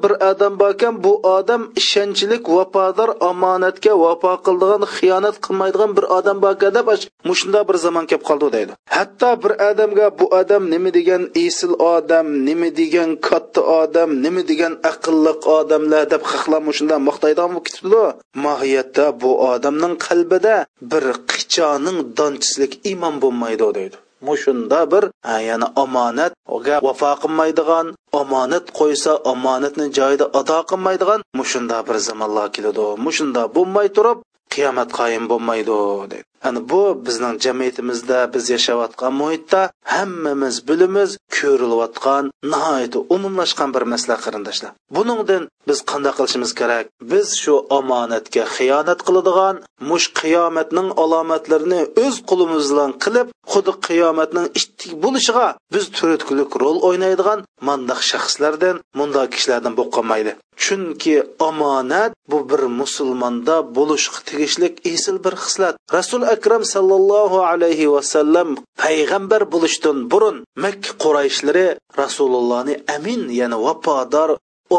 [0.03, 6.53] bir odam bor bu odam ishonchlik vafodor omonatga vafo qiladigan xiyonat qilmaydigan bir odam bor
[6.77, 6.87] deb
[7.29, 8.71] mushunda bir zamon kelib qoldi deydi.
[8.97, 14.73] Hatto bir odamga bu odam nima degan esil odam nima degan katta odam nima degan
[14.91, 18.03] aqlliq odamlar deb xalqlar mushunda maqtaydigan bo'lib ketibdi
[18.45, 20.55] mohiyatda bu odamning qalbida
[20.91, 23.97] bir qichoning donchisilik iymon bo'lmaydi deydi.
[24.27, 25.03] Mushunda bir
[25.49, 27.87] ya'ni omonatga vafo qilmaydigan
[28.21, 32.85] omonat qo'ysa omonatni joyida ado qilmaydigan mushunda bir zamonlar keladi.
[33.05, 34.17] Mushunda bo'lmay turib
[34.53, 35.77] qiyomat qoyim bo'lmaydi
[36.11, 36.30] dedi.
[36.47, 39.61] Ana bu bizning jamiyatimizda biz yashayotgan muhitda
[39.93, 44.71] hammamiz bilimiz ko'rilayotgan nihoyat umumlashgan bir masala qarindoshlar.
[44.95, 46.85] Buningdan biz qanday qilishimiz kerak?
[47.11, 49.55] Biz shu omonatga xiyonat qiladigan
[49.89, 57.39] mush qiyomatning alomatlarini o'z qo'limiz bilan qilib xuddi qiyomatning ishtik bo'lishiga biz turtkulik rol o'ynaydigan
[57.67, 60.31] mandaq shaxslardan mundoq kishilardan bo'lib qolmaydi.
[60.63, 61.15] Chunki
[61.47, 68.49] omonat bu bir musulmonda bo'lishga tegishli esil bir xislat rasul akram sallallohu alayhi vasallam
[68.83, 71.67] payg'ambar bo'lishdan burun makka qurayshlari
[72.01, 74.29] rasulullohni amin ya'ni vafodor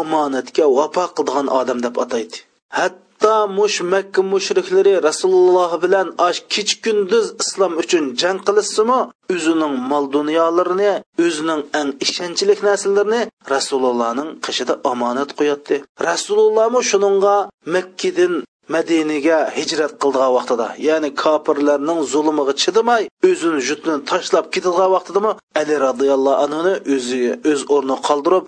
[0.00, 2.36] omonatga vafo qildigan odam deb ataydi.
[2.78, 9.00] Hatto mush makka mushriklari rasululloh bilan osh kech kunduz islom uchun jang qilishsimi
[9.34, 10.92] o'zining mol dunyolarini
[11.24, 13.20] o'zining eng ishonchli narsalarni
[13.54, 15.76] rasulullohning qishida omonat qo'yadi.
[16.08, 17.36] Rasulullohmi shuningga
[17.74, 18.34] makkadan
[18.74, 25.32] madinaga hijrat qildigan vaqtida ya'ni kofirlarning zulmiga chidamay o'zini jutini tashlab ketilgan vaqtidami?
[25.60, 28.44] Ali roziyallohu anhuni o'zi o'z o'rnini qoldirib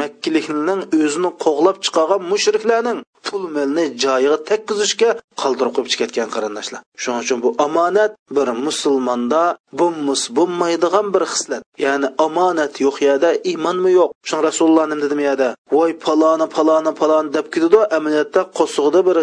[0.00, 5.10] makkalikning o'zini qo'g'lab chiqargan mushriklarning pul milni joyiga tekkizishga
[5.42, 6.80] qoldirib qo'yib ketgan qarindoshlar.
[7.02, 9.42] Shuning uchun bu omonat bir musulmonda
[9.80, 14.10] bummus bo'lmaydigan bir xislat ya'ni omonat yo'q yerda iymonmi yo'q?
[14.28, 19.16] Shun rasululloh nima dedim yerda voy paloni paloni paloni deb ketadi amaliyotda qo'sig'ida bir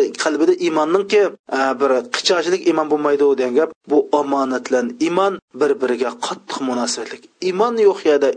[0.46, 1.24] qalbida iymonninki
[1.80, 3.70] bir qichochilik iymon bo'lmaydi degan gap.
[3.90, 7.24] Bu omonatlan iymon bir biriga qattiq munosabatlik.
[7.42, 8.30] Iymon yo'q yerda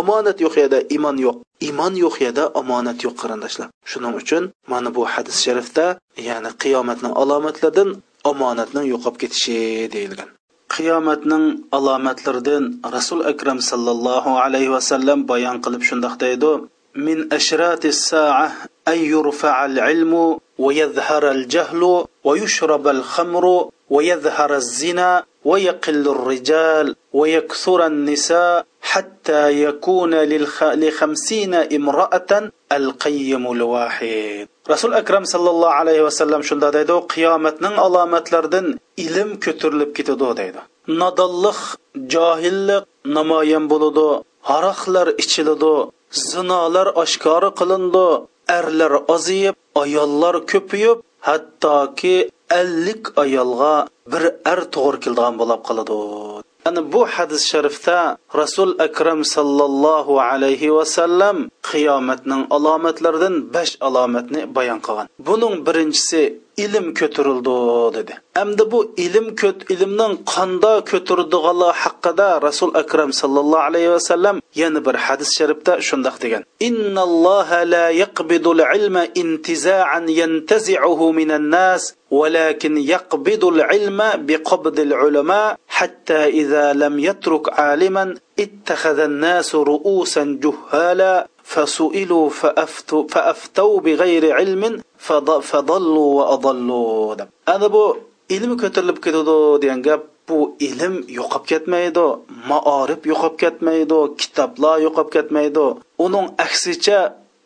[0.00, 1.36] omonat yo'q yerda iymon yo'q.
[1.66, 3.68] Iymon yo'q yerda omonat yo'q qarindoshlar.
[3.90, 5.86] Shuning uchun mana bu hadis sharifda
[6.28, 7.88] ya'ni qiyomatning alomatlaridan
[8.30, 9.58] omonatning yo'qolib ketishi
[9.94, 10.28] deyilgan.
[10.74, 11.44] Qiyomatning
[11.76, 12.62] alomatlaridan
[12.96, 16.52] rasul akram sallallohu alayhi vasallam bayon qilib shundoq deydi.
[16.94, 18.52] من أشراط الساعة
[18.88, 30.14] أن يرفع العلم ويظهر الجهل ويشرب الخمر ويظهر الزنا ويقل الرجال ويكثر النساء حتى يكون
[30.14, 30.62] للخ...
[30.64, 34.48] لخمسين امرأة القيم الواحد.
[34.70, 40.60] رسول أكرم صلى الله عليه وسلم شنده ديدو قيامتنىڭ alamatlaridan ilm ko'tarilib ketadi deydi
[41.02, 41.60] nodonlik
[42.14, 42.84] johillik
[43.16, 44.06] namoyon bo'ladi
[44.50, 45.74] haroqlar ichiladi
[46.12, 48.06] zinolar oshkora qilindi.
[48.58, 50.98] Erlar oziyib ayollar ko'payib
[51.28, 52.16] hattoki
[52.60, 53.74] ellik ayolga
[54.12, 55.98] bir er to'g'ri keladigan bo'lib qoladi.
[56.66, 57.98] Yani bu hadis sharifda
[58.40, 61.36] rasul akram sallallohu alayhi vasallam
[61.69, 66.21] qiyomatning alomatlaridan besh alomatni bayon qilgan buning birinchisi
[66.65, 67.57] ilm ko'tarildi
[67.97, 74.79] dedi endi bu ilm ko't ilmning qanda ko'tarildigani haqida rasul akram sallallohu alayhi vasallam yana
[74.87, 83.45] bir hadis sharifda shundoq degan innalloha la yaqbidul ilma intiza'an yantazi'uhu minan nas ولكن يقبض
[83.45, 93.79] العلم بقبض العلماء حتى إذا لم يترك عالما اتخذ الناس رؤوسا جهالا فسئلوا فأفتوا, فأفتوا
[93.79, 94.81] بغير علم
[95.49, 97.15] فضلوا وأضلوا
[97.47, 97.95] أنا بو
[98.35, 102.05] ilm ko'tarilib ketadi degan gap bu ilm yo'qolib ketmaydi
[102.49, 105.65] maorif yo'qolib ketmaydi kitoblar yo'qolib ketmaydi
[106.05, 106.99] uning aksicha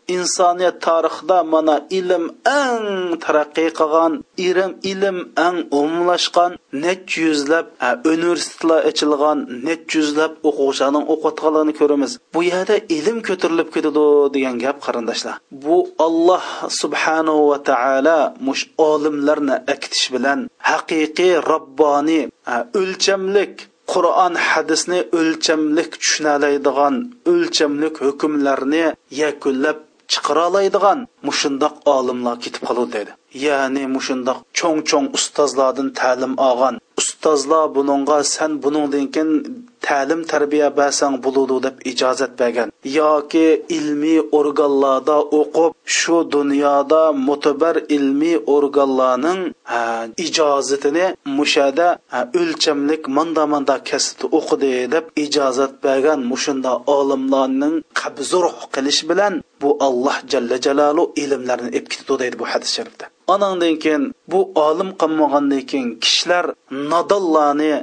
[0.08, 2.24] insoniyat tarixida mana ilm
[2.62, 2.86] eng
[3.24, 4.12] taraqqiy qilgan
[4.48, 5.16] ilm ilm
[5.46, 6.52] eng umumlashgan
[6.84, 7.66] nech yuzlab
[8.12, 12.12] universitetlar ochilgan nech yuzlab o'quvchilarning o'qiyotganligini ko'ramiz.
[12.34, 15.36] Bu yerda ilm ko'tarilib ketadi degan gap qarindoshlar.
[15.64, 16.44] Bu olloh
[16.80, 20.38] subhanahu va taolo mush olimlarni akitish bilan
[20.70, 22.24] haqiqiy robboniy
[22.80, 23.54] o'lchamlik
[23.92, 26.94] qur'on hadisni o'lchamlik tushunalaydigan
[27.32, 28.84] o'lchamlik hukmlarni
[29.22, 29.78] yakunlab
[30.12, 33.12] chiqara oladigan mushundoq olimlar ketib qoladi dedi.
[33.46, 39.30] Ya'ni mushundoq cho'ng cho'ng ustozlardan ta'lim olgan ustozlar buningga san buningdan keyin
[39.86, 42.68] ta'lim tarbiya bersang bo'ludi deb ijozat bergan.
[43.00, 49.40] Yoki ilmiy organlarda o'qib shu dunyoda mutabar ilmiy organlarning
[50.26, 51.06] ijozatini
[51.38, 51.88] mushada
[52.40, 60.16] o'lchamlik manda manda kasbni o'qidi deb ijozat bergan mushunda olimlarning qabzuruh qilish bilan bu alloh
[60.32, 65.90] jalla jalalu ilmlarni ep ketdi deydi bu hadis sharifda anandan keyin bu olim qilmagandan keyin
[66.04, 66.44] kishilar
[66.92, 67.74] nodonlarni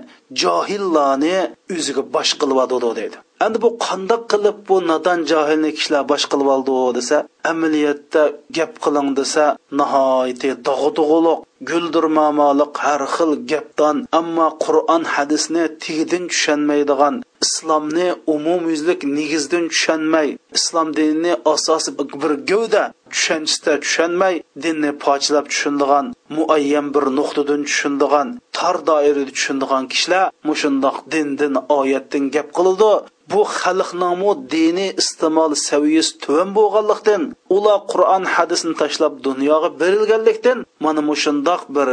[0.42, 1.38] johillarni
[1.76, 2.60] o'ziga bosh qilib
[3.00, 7.18] deydi endi bu qandoq qilib bu nodon johilni kishilar bosh qilib oldi desa
[7.52, 8.22] amaliyotda
[8.58, 9.44] gap qiling desa
[9.80, 20.28] nihoyatda dog'dug'uliq guldirmamoliq har xil gapdan ammo qur'on hadisni tigidin tushunmaydigan islomni umumyuzlik negizdan tushunmay
[20.58, 28.76] islom dinini asosi bir gavda tushanchisida tushunmay dinni pochlab tushundigan muayyan bir nuqtadan tushundigan tor
[28.90, 32.92] doirada tushundigan kishilar mushundoq dindin oyatdan gap qiladi
[33.32, 37.22] bu xalqningmi dini iste'mol saviyasi tuvan bo'lganlikdan
[37.56, 41.88] ular qur'on hadisni tashlab dunyoga berilganlikdan mana mushundoq bir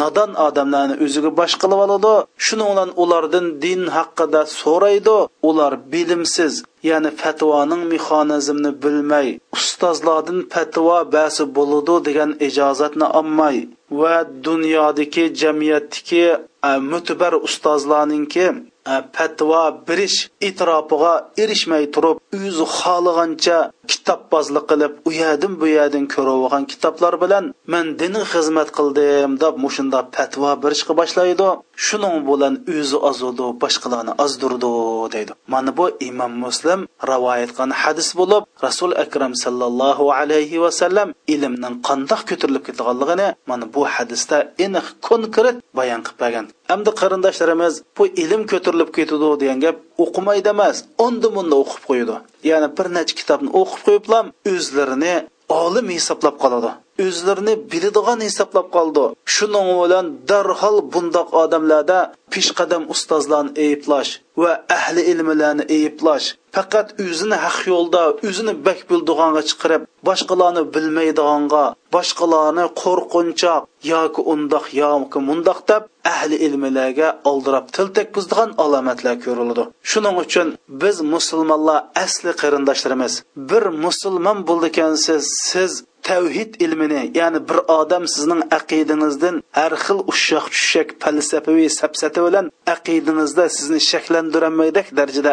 [0.00, 2.14] nodon odamlarni o'ziga bosh qilib oladi.
[2.46, 5.16] Shuning bilan ulardan din haqida so'raydi.
[5.48, 6.54] Ular bilimsiz
[6.88, 13.56] ya'ni fatvoning mexanizmini bilmay ustozlardan fatvo basi bo'ladi degan ijozatni olmay
[14.00, 16.24] va dunyodagi jamiyatdagi
[16.68, 18.46] e, mutabar ustozlarninki
[18.92, 23.58] e, fatvo berish itrofiga erishmay turib o'zi xohlagancha
[23.90, 30.00] kitobbozlik qilib u yerdan bu yerdan ko'rib kitoblar bilan man diniy xizmat qildim deb mushunda
[30.16, 31.48] fatvo berishga boshlaydi.
[31.86, 34.72] Shuning bilan o'zi ozudi boshqalarni ozdirdi
[35.14, 35.32] deydi.
[35.52, 36.80] Mana bu imom muslim
[37.10, 43.82] rivoyat qilgan hadis bo'lib rasul akram sallallohu alayhi vasallam ilmning qandoq ko'tarilib ketganligini mana bu
[43.94, 46.46] hadisda aniq konkret bayon qilib bergan.
[46.70, 50.76] Hamda qarindoshlarimiz bu ilm ko'tarilib ketadi degan gap o'qimaydi emas
[51.06, 52.16] unda munda o'qib qo'yadi.
[52.50, 55.14] Ya'ni bir necha kitobni o'qib qo'yiblam o'zlarini
[55.62, 56.70] olim hisoblab qoladi.
[57.06, 59.04] O'zlarini biladigan hisoblab qoldi.
[59.34, 61.98] Shuning bilan darhol bundoq odamlarda
[62.32, 64.10] peshqadam ustozlarni eyiblash
[64.42, 66.26] va ahli ilmlarni eyiblash
[66.56, 71.64] faqat o'zini haq yo'lda o'zini bak bildiganga chiqarib boshqalarni bilmaydiganga
[71.96, 73.62] boshqalarni qo'rqinchoq
[73.92, 75.82] yoki undoq yoki mundoq deb
[76.14, 79.64] ahli ilmlarga oldirab til tekbizdigan alomatlar ko'riladi.
[79.90, 80.48] Shuning uchun
[80.82, 83.12] biz musulmonlar asli qarindoshlarimiz.
[83.50, 85.72] Bir musulmon bo'ldikansiz siz
[86.08, 93.44] tavhid ilmini ya'ni bir odam sizning aqidingizdan har xil ushshoq tushak falsafaviy sapsati bilan aqidingizda
[93.56, 95.32] sizni shakllantirolmaydak darajada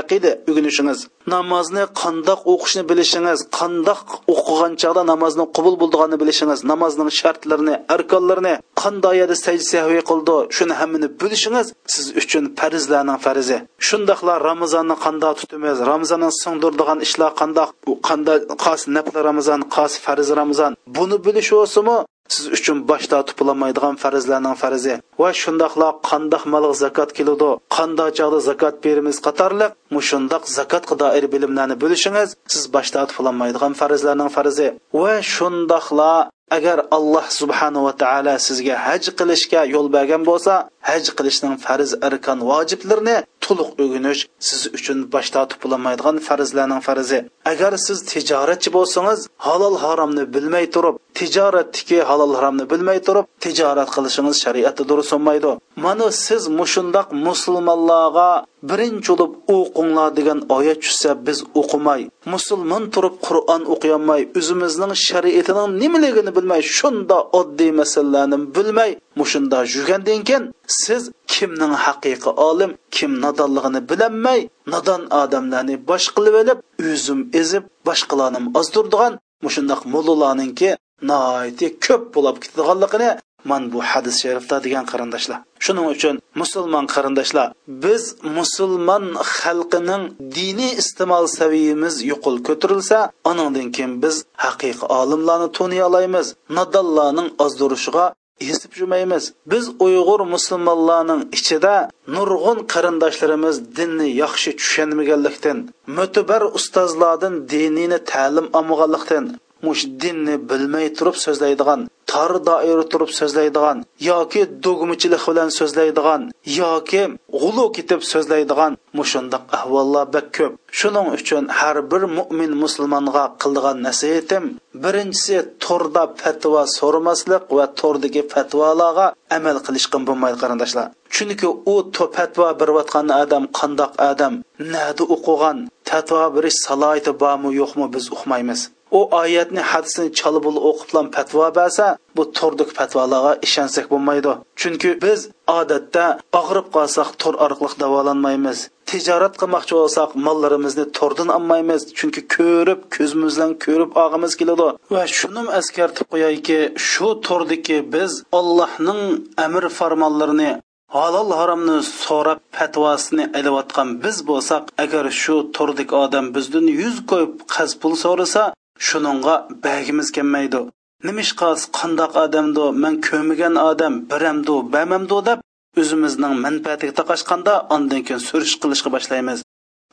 [0.00, 1.00] aqida o'rganishingiz
[1.34, 9.14] namozni qandoq o'qishni bilishingiz qandoq o'qigan chog'da namozni qubul bo'lganini bilishingiz namozning shartlarini arkonlarini qanday
[9.20, 13.58] yerda sajda sahviy qildi shuni hammani bilishingiz siz uchun farzlarning farzi.
[13.88, 17.70] Shundoqla ramazonni qandoq tutamiz ramazonni singdirdigan ishlar qandoq
[18.08, 21.98] qanday qas nafli ramazon xos farz ramzon buni bilish bo'lsimi
[22.34, 24.94] siz uchun boshda tupilamaydigan farzlarning farzi.
[25.20, 31.76] Va shundoqla qandoq malga zakot keladi qandoq chog'da zakot berimiz qatorliq mushundoq zakotga doir bilimlarni
[31.82, 34.68] bilishingiz siz boshda tupilamaydigan farzlarning farzi.
[35.02, 36.12] Va shundoqla
[36.56, 40.54] agar alloh subhanava taolo sizga haj qilishga yo'l bergan bo'lsa
[40.88, 43.16] haj qilishning farz arkan vojiblarini
[43.50, 47.18] to'liq o'rganish siz uchun bosh tortib bo'lolmaydigan farzlarning farzi.
[47.52, 54.36] Agar siz tijoratchi bo'lsangiz halol haromni bilmay turib tijoratdagi halol haromni bilmay turib tijorat qilishingiz
[54.44, 55.52] shariatda durust bo'lmaydi.
[55.84, 58.30] Mana siz mushundoq musulmonlarga
[58.68, 62.02] birinchi bo'lib o'qinglar degan oyat tushsa biz o'qimay
[62.32, 68.90] musulmon turib qur'on o'qiyolmay o'zimizning shariatining nimaligini bilmay shunda oddiy masalalarni bilmay
[69.20, 70.44] mushunda yurgandan keyin
[70.82, 71.02] siz
[71.32, 74.40] kimning haqiqiy olim kim nodonligini bilolmay
[74.72, 76.58] nodon odamlarni bosh qilib olib
[76.90, 79.12] o'zim ezib boshqalarni ozdirdigan
[79.44, 80.70] mushundoq mullalarninki
[81.10, 83.10] noiti ko'p bo'lib ketadiganligini
[83.50, 85.40] man bu hadis sharifda degan qarindoshlar.
[85.64, 87.48] Shuning uchun musulmon qarindoshlar
[87.84, 88.02] biz
[88.38, 89.04] musulmon
[89.36, 90.04] xalqining
[90.36, 92.98] diniy iste'mol saviyimiz yuqul ko'tarilsa
[93.30, 98.06] anandan keyin biz haqiqiy olimlarni toniy olamiz nodonlarning ozdirishiga
[98.40, 101.74] esib jumaymiz biz uyg'ur musulmonlarning ichida
[102.16, 105.58] nurg'un qarindoshlarimiz dinni yaxshi tushunmaganlikdan
[105.96, 109.24] mo'tibar ustozlardan dinini ta'lim olmaganlikdan
[109.66, 111.80] mush dinni bilmay turib so'zlaydigan
[112.10, 113.78] tor doira turib so'zlaydigan
[114.10, 116.22] yoki dogmichilik bilan so'zlaydigan
[116.60, 117.02] yoki
[117.40, 120.52] g'ulu ketib so'zlaydigan mushundoq ahvollar bak ko'p.
[120.78, 124.44] Shuning uchun har bir mo'min musulmonga qildigan nasihatim
[124.82, 129.06] birinchisi to'rda fatvo so'ramaslik va to'rdagi fatvolarga
[129.36, 130.86] amal qilishga bo'lmaydi qarindoshlar.
[131.14, 131.76] Chunki u
[132.16, 134.34] fatvo berayotgan odam qandoq odam
[134.74, 135.58] nada o'qigan
[135.90, 138.60] fatvo berish salohiyati bormi yo'qmi biz uqmaymiz
[138.98, 141.86] u oyatni hadisini chalib o'qiblan fatvo bersa
[142.16, 144.32] bu to'rdik fatvolarga ishonsak bo'lmaydi.
[144.60, 145.20] Chunki biz
[145.58, 146.04] odatda
[146.40, 148.58] og'rib qolsak to'r orqali davolanmaymiz.
[148.90, 151.80] Tijorat qilmoqchi bo'lsak mollarimizni to'rdan olmaymiz.
[151.98, 154.68] Chunki ko'rib ko'zimiz bilan ko'rib og'imiz keladi.
[154.94, 156.58] Va shuni eskartib qo'yayki
[156.90, 159.02] shu to'rdiki biz allohning
[159.46, 160.50] amr farmonlarini
[160.96, 167.70] halol haromni so'rab fatvosini ilayotgan biz bo'lsak agar shu to'rdik odam bizdan yuz qo'yib qaz
[167.82, 168.42] pul so'rasa
[168.86, 170.60] shuningga bagimiz kelmaydi.
[171.06, 172.64] Nimishqas qandoq odamdu?
[172.82, 175.18] Man ko'migan odam biramdu bamamdu?
[175.28, 175.38] deb
[175.80, 179.38] o'zimizning manfaatiga taqashganda ondan keyin surish qilishga boshlaymiz.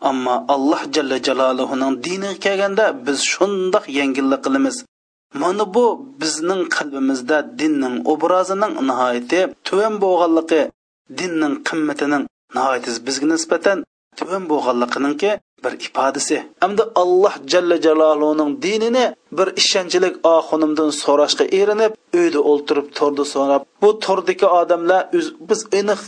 [0.09, 4.75] Ammo alloh jalla jaloluhuning diniga kelganda biz shundoq yengillik qilamiz.
[5.41, 5.85] Mana bu
[6.21, 10.61] bizning qalbimizda dinning obrazining nihoyati tuvan bo'lganligi
[11.19, 12.23] dinning qimmatining
[12.55, 13.77] nihoyati bizga nisbatan
[14.19, 15.31] tuvan bo'lganliginingki
[15.63, 19.05] bir ifodasi hamda alloh jalla jaloluning dinini
[19.37, 25.01] bir ishonchlik oxunimdan so'rashga erinib uyda o'ltirib turdi so'rab bu turdiki odamlar
[25.49, 26.01] biz aniq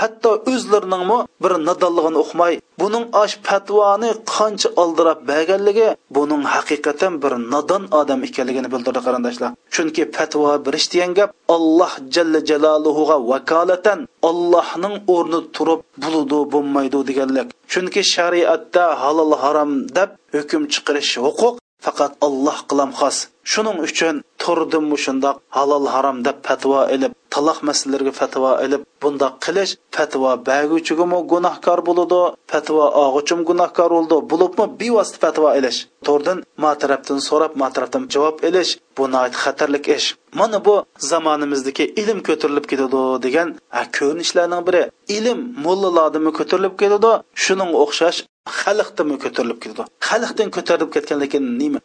[0.00, 7.82] hatto o'zlariningmi bir nadonligini uqmay buning osh fatvoni qancha oldirab berganligi buning haqiqatan bir nodon
[8.00, 9.50] odam ekanligini bildirdi qarindoshlar.
[9.74, 13.98] Chunki fatvo berish degan gap alloh jalla jaloluhuga vakolatan
[14.30, 17.46] allohning o'rni turib bo'ludi bo'lmaydi deganlik.
[17.72, 23.16] Chunki shariatda halol harom deb hukm chiqarish huquq faqat alloh qilam xos.
[23.52, 29.72] Shuning uchun turdim shundoq halol harom deb fatvo ilib taloq masalalarga fatvo ilib bundoq qilish
[29.96, 32.20] fatvo baguvchigimi gunohkor bo'ladi
[32.52, 35.78] fatvo og'ichim gunohkor bo'ldi bo'libmi bevosita fatvo ilish?
[36.06, 39.04] To'rdan ma tarafdan so'rab ma tarafdan javob ilish bu
[39.42, 40.06] xatarlik ish.
[40.38, 40.74] Mana bu
[41.10, 43.48] zamonimizdagi ilm ko'tarilib ketadi degan
[43.96, 44.82] ko'rinishlarning biri.
[45.16, 47.12] Ilm mullalardimi ko'tarilib ketadi?
[47.44, 48.18] Shuning o'xshash
[48.60, 51.78] xalqdimi ko'tarilib ketadi xalqdan ko'tarilib ketgan lekin nima?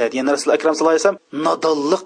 [0.00, 0.16] Deydi.
[0.18, 2.02] Ya'ni rasul akram sallallohu alayhi vasallam nodonlik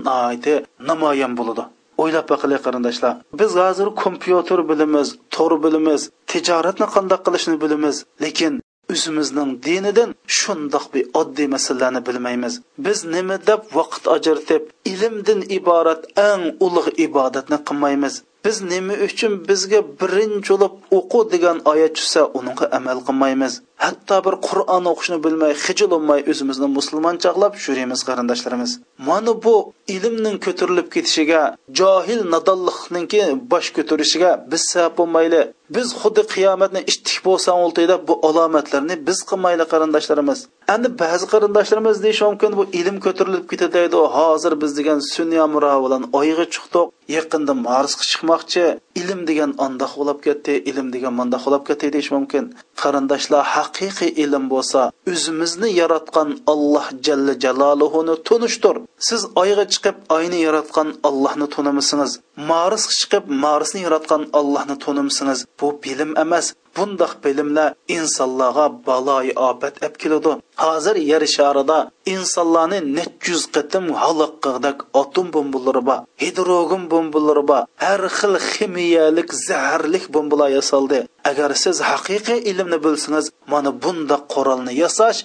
[0.91, 1.63] namoyon bo'ladi
[2.03, 3.13] o'ylab boqilik qarindoshlar.
[3.41, 6.01] Biz hozir kompyuter bilimiz tor bilimiz
[6.31, 8.55] tijoratni qandoq qilishni bilimiz lekin
[8.93, 12.55] o'zimizning dinidan shundoq bir oddiy masalalarni bilmaymiz.
[12.87, 14.63] Biz nima deb vaqt ajratib
[14.93, 18.15] ilmdan iborat eng ulug' ibodatni qilmaymiz.
[18.47, 23.53] Biz nima uchun bizga birinchi bo'lib o'qu degan oyat tushsa unga amal qilmaymiz.
[23.85, 28.71] Hatto bir qur'on o'qishni bilmay hijilolmay o'zimizni musulmon chaqlab yuramiz qarindoshlarimiz.
[29.09, 29.57] Mana bu
[29.97, 31.43] ilmning ko'tarilib ketishiga
[31.79, 33.23] johil nodonlikninki
[33.53, 35.41] bosh ko'tarishiga biz sabab bo'lmayli.
[35.77, 37.51] Biz xuddi qiyomatni ishtik bo'lsa
[37.93, 40.41] deb bu alomatlarni biz qilmayli qarindoshlarimiz.
[40.75, 46.45] Endi ba'zi qarindoshlarimiz deyishi mumkin bu ilm ko'tarilib ketadi hozir biz degan sunniya bilan oyga
[46.55, 46.87] chiqdik
[47.17, 48.65] yaqinda marsga chiqmoqchi.
[49.01, 52.45] Ilm degan andoq bo'lib ketdi ilm degan mandoq bo'lib ketdi deyish mumkin.
[52.83, 54.81] Qarindoshlar haqiqiy ilm bo'lsa
[55.13, 58.77] o'zimizni yaratgan alloh jalla jaloluhuni tunishdir.
[59.09, 62.13] Siz oyga chiqib oyni yaratgan allohni tunimisingiz.
[62.51, 66.47] Marsga chiqib marsni yaratgan allohni tunimsingiz bu bilim emas
[66.77, 70.33] bundoq bilimlar insonlarga baloyi ofat olib keladi.
[70.65, 71.79] Hozir yer sharida
[72.15, 79.29] insonlarni necha yuz qatim halok qildak atom bombalari bor hidrogen bombalari bor har xil ximiyalik
[79.49, 80.99] zaharlik bombalar yasaldi.
[81.31, 85.21] Agar siz haqiqiy ilmni bilsangiz mana bundoq qurolni yasash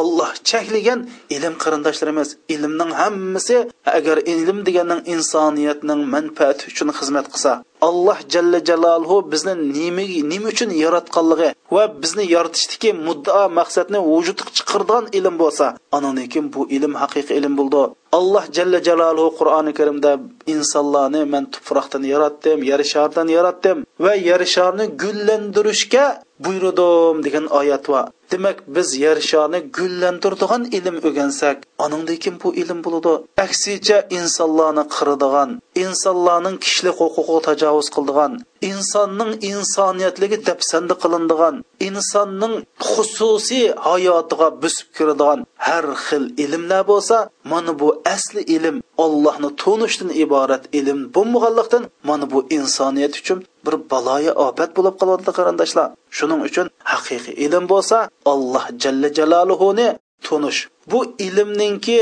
[0.00, 1.00] olloh cheklagan
[1.36, 3.56] ilm qarindoshlarimiz ilmning hammasi
[3.98, 7.52] agar ilm deganning insoniyatning manfaati uchun xizmat qilsa
[7.88, 15.04] alloh jalla jalolhu bizni nima nima uchun yaratganligi va bizni yaratishdagi muddao maqsadni vujudga chiqargan
[15.18, 15.66] ilm bo'lsa
[15.98, 17.82] ananikin bu ilm haqiqiy ilm bo'ldi.
[18.18, 20.10] Alloh jalla jalolhu qur'oni karimda
[20.54, 26.04] insonlarni man tuproqdan yaratdim yer shardan yaratdim va yer sharni gullantirishga
[26.44, 33.12] buyurdim degan oyat bor demak biz yer sharni gullantiradigan ilm o'rgansak anandan bu ilm bo'ladi?
[33.46, 35.50] Aksicha insonlarni qiradigan
[35.84, 38.32] insonlarning kishilik huquqiga tajovuz qildigan
[38.70, 41.54] insonning insoniyatligi dafsanda qilindigan
[41.88, 42.54] insonning
[42.90, 47.16] xususiy hayotiga busib kiradigan har xil ilmlar bo'lsa
[47.52, 54.32] mana bu asli ilm ollohni tunishdan iborat ilm bo'lmaganlikdan mana bu insoniyat uchun bir baloyi
[54.46, 55.88] ofat bo'lib qoladi qarindoshlar
[56.18, 57.96] shuning uchun haqiqiy ilm bo'lsa
[58.32, 59.88] alloh jalla jaloluhuni
[60.26, 60.60] tunish.
[60.90, 62.00] Bu ilmninki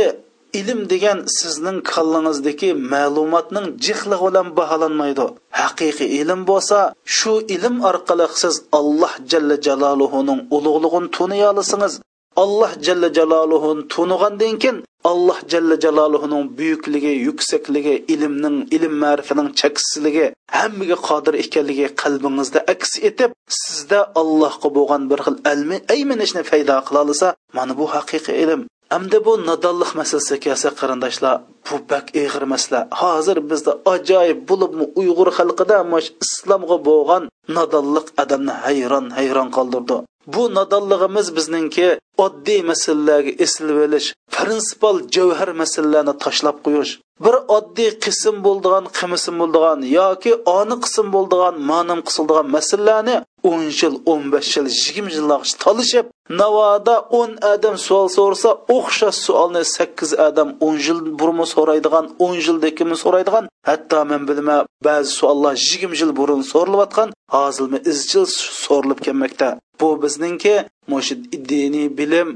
[0.61, 5.27] ilm degan sizning kallangizdagi ma'lumotning jihli bilan baholanmaydi.
[5.61, 6.79] Haqiqiy ilm bo'lsa
[7.17, 11.95] shu ilm orqali siz alloh jalla jaloluhuning ulug'lig'ini tuniy olasiz
[12.43, 14.77] alloh jalla jaloluhuni tunigandan keyin
[15.11, 20.27] alloh jalla jaloluhuning buyukligi yuksakligi ilmning ilm ma'rifining cheksizligi
[20.59, 23.31] hammaga qodir ekanligi qalbingizda aks etib
[23.63, 28.63] sizda allohga bo'lgan bir xil ilmi ayminishni paydo qila olsa mana bu haqiqiy ilm.
[28.95, 31.35] Hamda bu nodonlik masalasiga kelsa qarindoshlar
[31.67, 32.81] bu bak ig'ir masala.
[33.01, 35.79] Hozir bizda ajoyib bo'libmi uyg'ur xalqida
[36.25, 37.23] islomga bo'lgan
[37.57, 39.97] nodonlik odamni hayron hayron qoldirdi.
[40.27, 41.89] Bu nodonligimiz bizningki
[42.25, 46.93] oddiy masalalarga esilib olish prinsipal javhar masalalarni tashlab qo'yish
[47.25, 53.17] bir oddiy qism bo'ldigan qimisim bo'ldigan yoki oni qism bo'ldigan ma'nim qisildigan masalalarni
[53.51, 56.07] o'n yil o'n besh yil yigirma yillargacha talishib
[56.41, 62.97] navoda o'n odam savol so'rasa o'xshash savolni sakkiz odam o'n yil burun so'raydigan o'n yildakimi
[63.05, 63.45] so'raydigan?
[63.69, 64.57] Hatto men bilma
[64.87, 68.25] ba'zi savollar yigirma yil burun so'rilayotgan hozirmi izchil
[68.65, 69.49] so'rilib kelmoqda.
[69.81, 70.55] Bu bizningki
[70.93, 71.11] mush
[71.51, 72.29] diniy bilim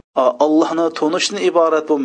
[0.44, 1.96] allohni tunishni iborat bu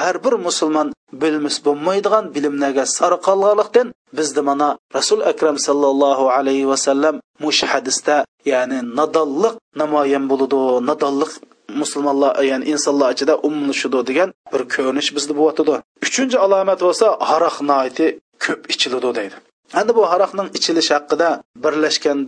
[0.00, 0.88] har bir musulmon
[1.22, 7.14] bilmis bo'lmaydigan bilimlarga sarqalganlikdan bizda mana rasul akram sallallohu alayhi vasallam
[7.44, 8.16] mush hadisda
[8.52, 10.60] ya'ni nadonliq namoyon bo'ludi.
[10.90, 11.32] Nadonliq
[11.80, 15.74] musulmonlar ya'ni insonlar ichida umlashidi degan bir ko'rinish bizda bo'lyotidi
[16.06, 17.56] uchinchi alomat bo'lsa haroq
[18.44, 19.36] ko'p ichiladi deydi.
[19.80, 21.28] Endi bu haroqning ichilishi haqida
[21.64, 22.18] birlashgan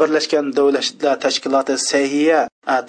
[0.00, 2.40] birlashgan davlatlar tashkiloti sahiya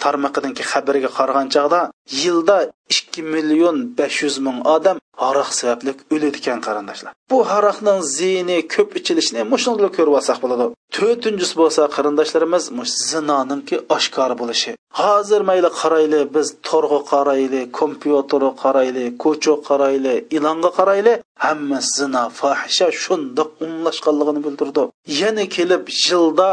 [0.04, 1.82] tarmoqidagi xabarga qaragan chog'da
[2.22, 2.58] yilda
[2.96, 8.90] ikki million besh yuz ming odam haroq sababli o'ladi ekan qarindoshlar bu haroqning ziyni ko'p
[9.00, 10.66] ichilishini mushunday ko'rib olsak bo'ladi
[10.98, 12.64] to'rtinchisi bo'lsa qarindoshlarimiz
[13.10, 14.72] zinoninki oshkor bo'lishi
[15.02, 21.14] hozir mayli qarayli biz to'rg'a qarayli kompyuterga qarayli ko'cha qarayli ilonga qarayli
[21.46, 24.84] hamma zino fohisha shundoq umlashganligini bildirdi
[25.22, 26.50] yana kelib yilda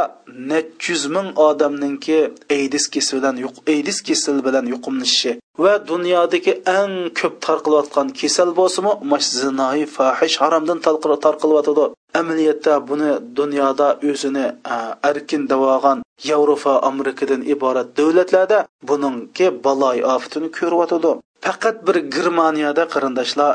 [0.51, 2.19] necha yuz ming odamninki
[2.57, 3.37] aydis kasali bilan
[3.73, 10.79] aydis kasali bilan yuqumlashishi va dunyodagi eng ko'p tarqalayotgan kasal bo'lsimi mash zinoi fahish haromdan
[11.27, 11.85] tarqilyotidi
[12.21, 14.47] amaliyotda buni dunyoda o'zini
[15.11, 15.99] erkin davogan
[16.31, 18.59] yevropa amerikadan iborat davlatlarda
[18.89, 21.11] buningki baloy ofatini ko'ryotidi
[21.45, 23.51] faqat bir germaniyada qarindoshlar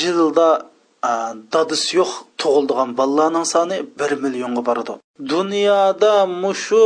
[0.00, 0.48] yilda
[1.54, 4.94] dadisi yo'q tug'ildigan bolalarning soni bir millionga boradi
[5.32, 6.84] dunyoda mushu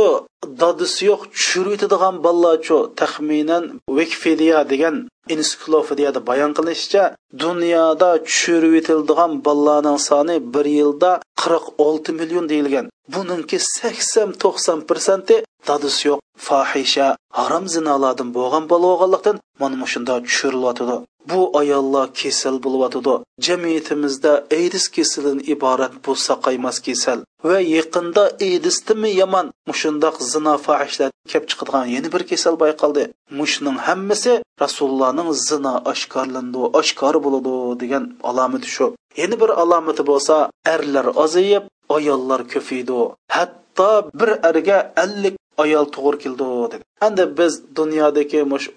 [0.61, 1.81] dadisi yo'q tushirib
[2.25, 3.63] bolalarchu taxminan
[3.97, 4.95] wikipedia degan
[5.33, 7.03] ensiklopediyada bayon qilinishicha
[7.43, 11.11] dunyoda tushirib etildigan bolalarning soni bir yilda
[11.41, 15.35] qirq olti million deyilgan buningki sakson to'qson prosenti
[15.67, 20.95] dadisi yo'q fohisha harom zinolardan bo'lgan bola bo'lganlikdan mana shunda tushirilyotidi.
[21.29, 23.13] Bu ayollar kasal bo'lyotidi.
[23.47, 27.19] Jamiyatimizda aydis kasalidan iborat bu saqaymas kasal
[27.49, 33.03] va yaqinda aydisdimi yomon mushundoq zino fahishlar kelib chiqadigan yana bir kasal bayqaldi.
[33.39, 34.33] Mushning hammasi
[34.63, 38.85] rasulullohning zino oshkorlandi oshkor bo'ladi degan alomati shu.
[39.21, 40.35] Yana bir alomati bo'lsa
[40.75, 41.63] erlar ozayib
[41.95, 42.99] ayollar ko'paydi.
[43.35, 48.67] Hatto bir erga ellik ayol to'g'ri keldi dedi endi biz dunyodagi mush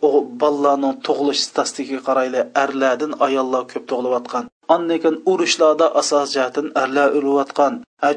[0.43, 4.45] bolalarning tug'ilish statistikiga qarayli erlardan ayollar ko'p tug'ilayotgan.
[4.75, 7.73] Andan urushlarda asos jihatdan erlar o'layotgan.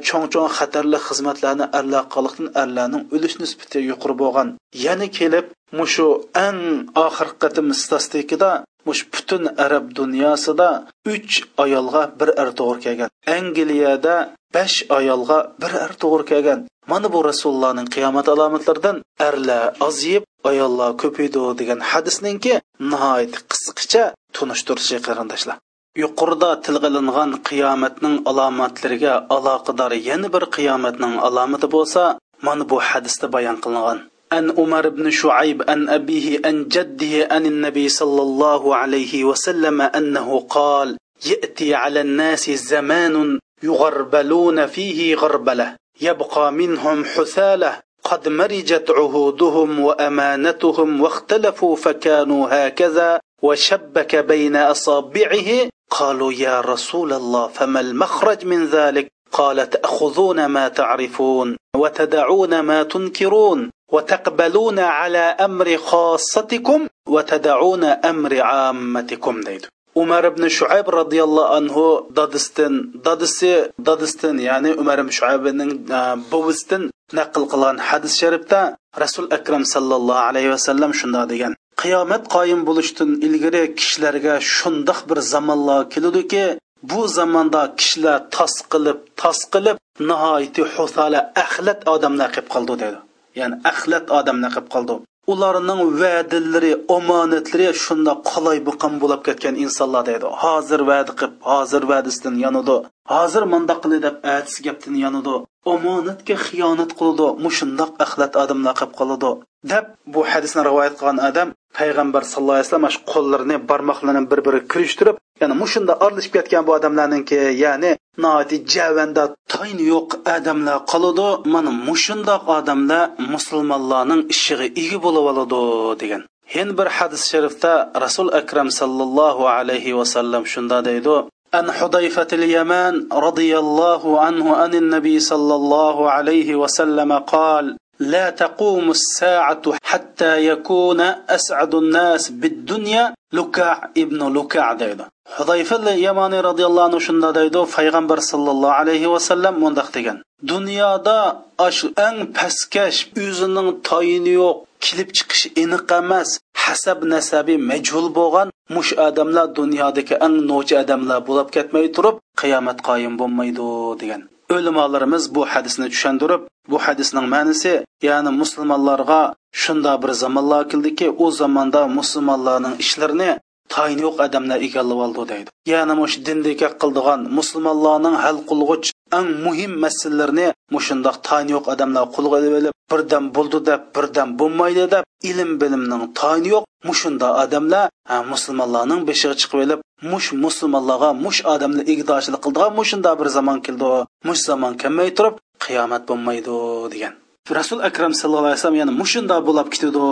[0.08, 4.48] Cho'ng cho'ng xatarli xizmatlarni erlar qiliqdan erlarning o'lish nisbati yuqori bo'lgan.
[4.86, 5.46] Yana kelib
[5.80, 6.08] mushu
[6.48, 6.62] eng
[7.06, 8.52] oxirgi qatim statistikada
[8.88, 10.70] mush butun arab dunyosida
[11.14, 13.10] uch ayolga bir er to'g'ri kelgan.
[13.38, 14.16] Angliyada
[14.57, 16.61] besh ayolga bir er to'g'ri kelgan
[16.93, 18.97] mana bu rasulullohning qiyomat alomatlaridan
[19.29, 22.55] erlar oziyib ayollar ko'paydi degan hadisninki
[22.93, 24.05] nihoyat qisqacha
[24.37, 25.57] tunishtirishi qarindoshlar
[26.03, 32.03] yuqorida tilg'ilingan qiyomatning alomatlariga aloqador yana bir qiyomatning alomati bo'lsa
[32.47, 34.01] mana bu hadisda bayon qilingan
[34.37, 40.29] عن عمر بن شعيب عن أبيه عن جده عن النبي صلى الله عليه وسلم أنه
[40.57, 40.89] قال
[41.27, 45.76] يأتي على الناس زمان يغربلون فيه غربلة.
[46.02, 47.72] يبقى منهم حثالة.
[48.04, 55.70] قد مرجت عهودهم وأمانتهم واختلفوا فكانوا هكذا وشبك بين أصابعه.
[55.90, 63.70] قالوا يا رسول الله فما المخرج من ذلك؟ قال تأخذون ما تعرفون وتدعون ما تنكرون
[63.92, 69.42] وتقبلون على أمر خاصتكم وتدعون أمر عامتكم.
[69.42, 69.68] ديدو
[70.02, 71.86] umar ibn shuayb roziyallohu anhu
[72.20, 72.74] dadistin
[73.08, 73.54] dadisi
[73.88, 76.84] dadistin ya'ni umar ibn shuaybning e, buvisidan
[77.20, 78.60] naql qilgan hadis sharifda
[79.04, 85.82] rasul akram sallallohu alayhi vasallam shunday degan qiyomat qoyim bo'lishdan ilgari kishilarga shundoq bir zamonlar
[85.94, 86.44] keladiki
[86.92, 89.78] bu zamonda kishilar tos qilib tos qilib
[90.10, 93.00] nihoyati husala axlat odamlar qilib qoldi dedi.
[93.40, 94.94] Ya'ni axlat odamlar qilib qoldi.
[95.34, 100.28] Ularning va'dalari omonatlari shunda qolay buqam bo'lib ketgan insonlar deydi.
[100.44, 102.78] Hozir va'da qilib hozir va'dasidan yonidi
[103.14, 105.36] hozir mundoq qildi deb atisi gapdan yonidi
[105.74, 109.32] omonatga xiyonat qiladi mushundoq axlat odamlar qilib qoladi.
[109.72, 111.48] Deb bu hadisni rivoyat qilgan odam
[111.78, 116.72] payg'ambar sallallohu alayhi vasallam shu qo'llarini barmoqlarini bir biriga kirishtirib ya'ni mushunda orlishib ketgan bu
[116.78, 117.92] odamlarninki ya'ni
[118.24, 121.30] nodi javanda tayni yo'q odamlar qoladi.
[121.54, 123.04] Mana mushundoq odamlar
[123.34, 125.62] musulmonlarning ishiga ega bo'lib oladi
[126.02, 126.22] degan.
[126.54, 127.74] Һин bir hadis sharifda
[128.06, 131.16] Rasul akram sallallohu alayhi va sallam shunda deydi:
[131.60, 132.96] An Hudayfatil Yaman
[133.26, 137.66] radhiyallohu anhu anin nabiy sallallohu alayhi va sallam qol:
[138.01, 141.01] لا تقوم الساعة حتى يكون
[141.37, 145.07] أسعد الناس بالدنيا لكع ابن لكع ديدا
[145.37, 151.19] حذيفة اليماني رضي الله عنه شندا ديدو فيغمبر صلى الله عليه وسلم مندق degan dunyoda
[151.59, 156.29] ash eng pastkash o'zining tayini yo'q kelib chiqishi aniq emas
[156.65, 163.15] hasab nasabi majhul bo'lgan mush odamlar dunyodagi eng nochi odamlar bo'lib ketmay turib qiyomat qoyim
[163.21, 163.69] bo'lmaydi
[164.01, 164.23] degan
[164.55, 167.74] o'limolarimiz bu hadisni tushundirib bu hadisning ma'nosi
[168.08, 169.22] ya'ni musulmonlarga
[169.64, 173.32] shunda bir zamonlar keldiki u zamonda musulmonlarning ishlarini
[173.74, 175.50] tayini yo'q odamlar egallab oldi deydi.
[175.74, 178.88] Ya'ni mush dindagi qildigan musulmonlarning hal qilg'uch
[179.18, 185.04] eng muhim masalalarni mushundoq tayini yo'q odamlar qo'lga olib birdan bo'ldi deb birdan bo'lmaydi deb
[185.30, 186.64] ilm bilimning tayini yo'q.
[186.90, 187.86] Mushunda odamlar
[188.32, 189.80] musulmonlarning beshiga chiqib olib
[190.12, 193.90] mush musulmonlarga mush odamlar igdochilik qildigan mushunda bir zamon keldi.
[194.28, 195.36] Mush zamon kelmay turib
[195.66, 196.58] qiyomat bo'lmaydi
[196.94, 197.14] degan.
[197.60, 200.06] Rasul akram sallallohu alayhi vasallam yana mushunda bo'lib ketadi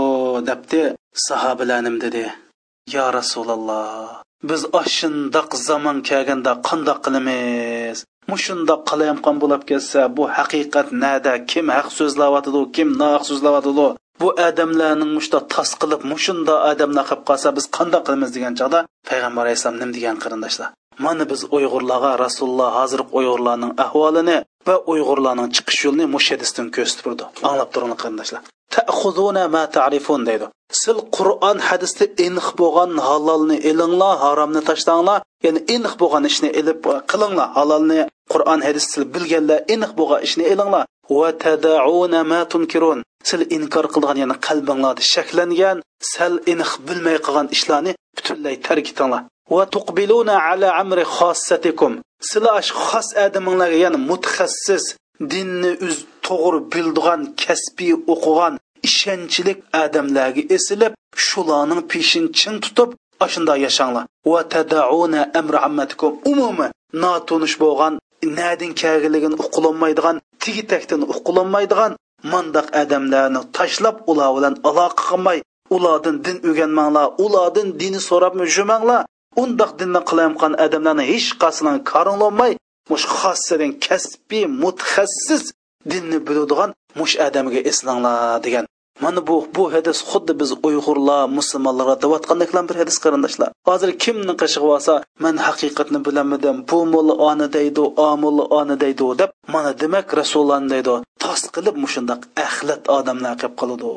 [0.50, 0.82] debdi.
[1.28, 2.24] Sahobalarnim dedi
[2.96, 7.98] yo rasululloh biz ashundoq zamon kelganda qandoq qilamiz?
[8.32, 11.34] Mushundoq qilayotgan bo'lib ketsa bu haqiqat nada?
[11.52, 13.88] Kim haq so'zlayotidi kim nohaq so'zlayotidi
[14.22, 19.44] bu odamlarning mushta tas qilib mushunda odamlar qilib qolsa biz qandoq qilamiz degan chog'da payg'ambar
[19.46, 20.70] alayhissalom nim degan qarindoshlar?
[21.06, 24.38] Mana biz uyg'urlarga rasululloh hozirgi uyg'urlarning ahvolini
[24.68, 27.24] va uyg'urlarning chiqish yo'lini mush hadisdan ko'rsatib turdi.
[27.50, 28.42] Anglab turinglar qarindoshlar.
[28.76, 30.46] Ta'xuzuna ma ta'rifun deydi.
[30.82, 37.48] Sil qur'on hadisda iniq bo'lgan halolni ilinglar haromni tashlanglar ya'ni iniq bo'lgan ishni ilib qilinglar.
[37.58, 38.00] Halolni
[38.34, 38.86] qur'on hadis
[39.16, 43.00] bilganlar iniq bo'lgan ishni ilinglar va tadauna ma tunkirun
[43.30, 45.78] sil inkor qilgan ya'ni qalbinglarda shaklangan
[46.14, 49.24] sal aniq bilmay qolgan ishlarni butunlay tark etinglar.
[49.56, 51.94] va tuqbiluna ala amri xossatikum
[52.30, 54.86] sizlar xos adaminglarga ya'ni mutaxassis
[55.32, 55.98] dinni uz
[56.28, 58.54] to'g'ri bildigan kasbiy o'qigan
[58.88, 60.94] ishonchlik odamlarga esilib
[61.28, 62.90] shularning peshin chin tutib
[63.26, 64.06] ashunda yashanglar.
[64.32, 66.68] va tadauna amra ammatikum umumi
[67.04, 67.94] notunish bo'lgan
[68.40, 71.92] nadin kelganligini uqulolmaydigan tigi takdan uqulolmaydigan
[72.34, 75.40] mandaq odamlarni tashlab ular bilan aloqa qilmay
[75.76, 79.02] ulardan din o'rganmanglar ulardan dini so'rab yurmanglar
[79.44, 82.52] undoq dinni qilayotgan odamlarni hech qaysidan koringolmay
[82.90, 85.44] mush xossadan kasbiy mutaxassis
[85.92, 86.70] dinni biladigan
[87.00, 88.66] mush odamga eslanglar degan
[89.04, 93.50] mana bu bu hadis xuddi biz uyg'urlar musulmonlarga deyotgandeklan bir hadis qarindoshlar.
[93.70, 94.94] Hozir kimni qishig'i olsa
[95.24, 100.70] man haqiqatni bilamidim bu mulla oni deydi o mulla oni deydi deb mana demak rasulullohni
[100.74, 100.94] deydi
[101.24, 103.90] tos qilib mushundoq axlat odamlar qilib qoladi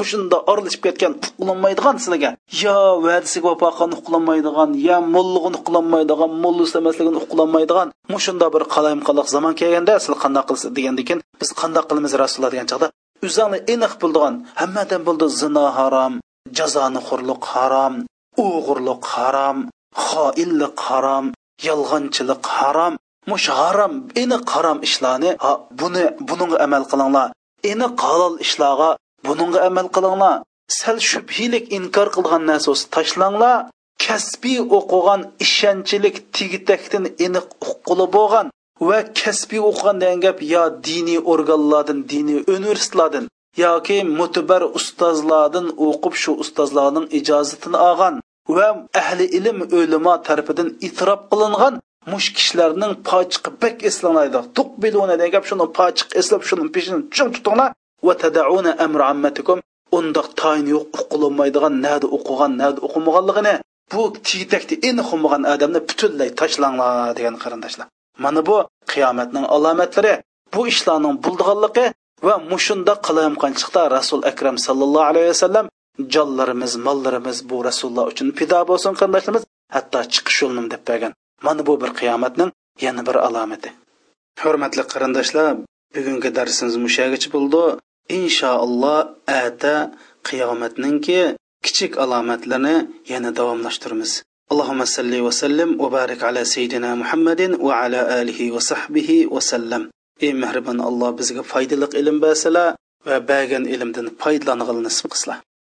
[0.00, 2.30] mushunda oralashib ketgan uqlanmaydigan sizlarga.
[2.62, 2.76] Yo
[3.06, 9.54] vadisiga vafo qilgan uqlanmaydigan yo mullig'ini uqlanmaydigan mullisi emasligini uqlanmaydigan mushunda bir qalayim qaloq zamon
[9.60, 12.52] kelganda siz qandoq qilsiz degandan keyin biz qandoq qilamiz rasululloh?
[12.54, 12.88] degan chog'da
[13.26, 16.14] o'zingni aniq bildigan hammadan bo'ldi zino harom
[16.58, 17.94] jazoni xurliq harom
[18.44, 19.58] o'g'irlik harom
[20.06, 21.24] xoinlik harom
[21.66, 22.94] yolg'onchilik harom
[23.30, 23.92] mush harom
[24.22, 25.30] aniq harom ishlarni
[25.80, 27.28] buni bunga amal qilinglar.
[27.72, 28.90] Aniq halol ishlarga
[29.26, 30.34] buningga amal qilinglar.
[30.78, 33.56] Sal shubhilik inkor qilgan narsa bo'lsa tashlanglar.
[34.04, 38.46] Kasbiy o'qigan ishonchlik tigitakdan aniq uqquli bo'lgan.
[38.88, 43.26] Va kasbiy o'qigan degan gap yo diniy organlardan diniy universitetlardan
[43.64, 48.14] yoki mutabar ustozlardan o'qib shu ustozlarning ijozatini olgan
[48.56, 48.68] va
[49.00, 51.74] ahli ilm o'limo tarafidan itrof qilingan
[52.12, 57.70] mush kishilarning pochiqi bak eslanaydi tuqbiluna degan gap shuni pochiq eslab shuni peshini chung tutinglar
[58.06, 59.58] va tadauna amr ammatikum.
[59.98, 63.54] Undoq tayin yo'q uqilolmaydigan nada o'qigan nada o'qimaganligini
[63.92, 67.86] bu tiydakda aniq qilmagan odamni butunlay tashlanglar degan qarindoshlar.
[68.24, 68.56] Mana bu
[68.92, 70.14] qiyomatning alomatlari
[70.54, 71.86] bu ishlarning bo'ldiganligi
[72.26, 75.66] va mushunda qilayotganchiqda rasul akram sallallohu alayhi vasallam
[76.14, 79.44] jonlarimiz mollarimiz bu rasululloh uchun fido bo'lsin qarindoshlarimiz
[79.76, 81.12] hatto chiqish yo'linim deb bergan
[81.46, 82.50] mana bu bir qiyomatning
[82.86, 83.70] yana bir alomati.
[84.42, 85.48] Hurmatli qarindoshlar
[85.96, 87.62] bugungi darsimiz mushagacha bo'ldi.
[88.18, 88.98] Inshaalloh
[89.44, 89.74] ata
[90.28, 91.20] qiyomatninki
[91.66, 92.76] kichik alomatlarni
[93.12, 94.12] yana davomlashtiramiz.
[94.51, 99.81] اللهم صل وسلم وبارك على سيدنا محمد وعلى آله وصحبه وسلم
[100.25, 102.65] ey mehribon alloh bizga foydali ilm bersala
[103.07, 105.37] va bergan ilmdan foydalanishni nasib qilslar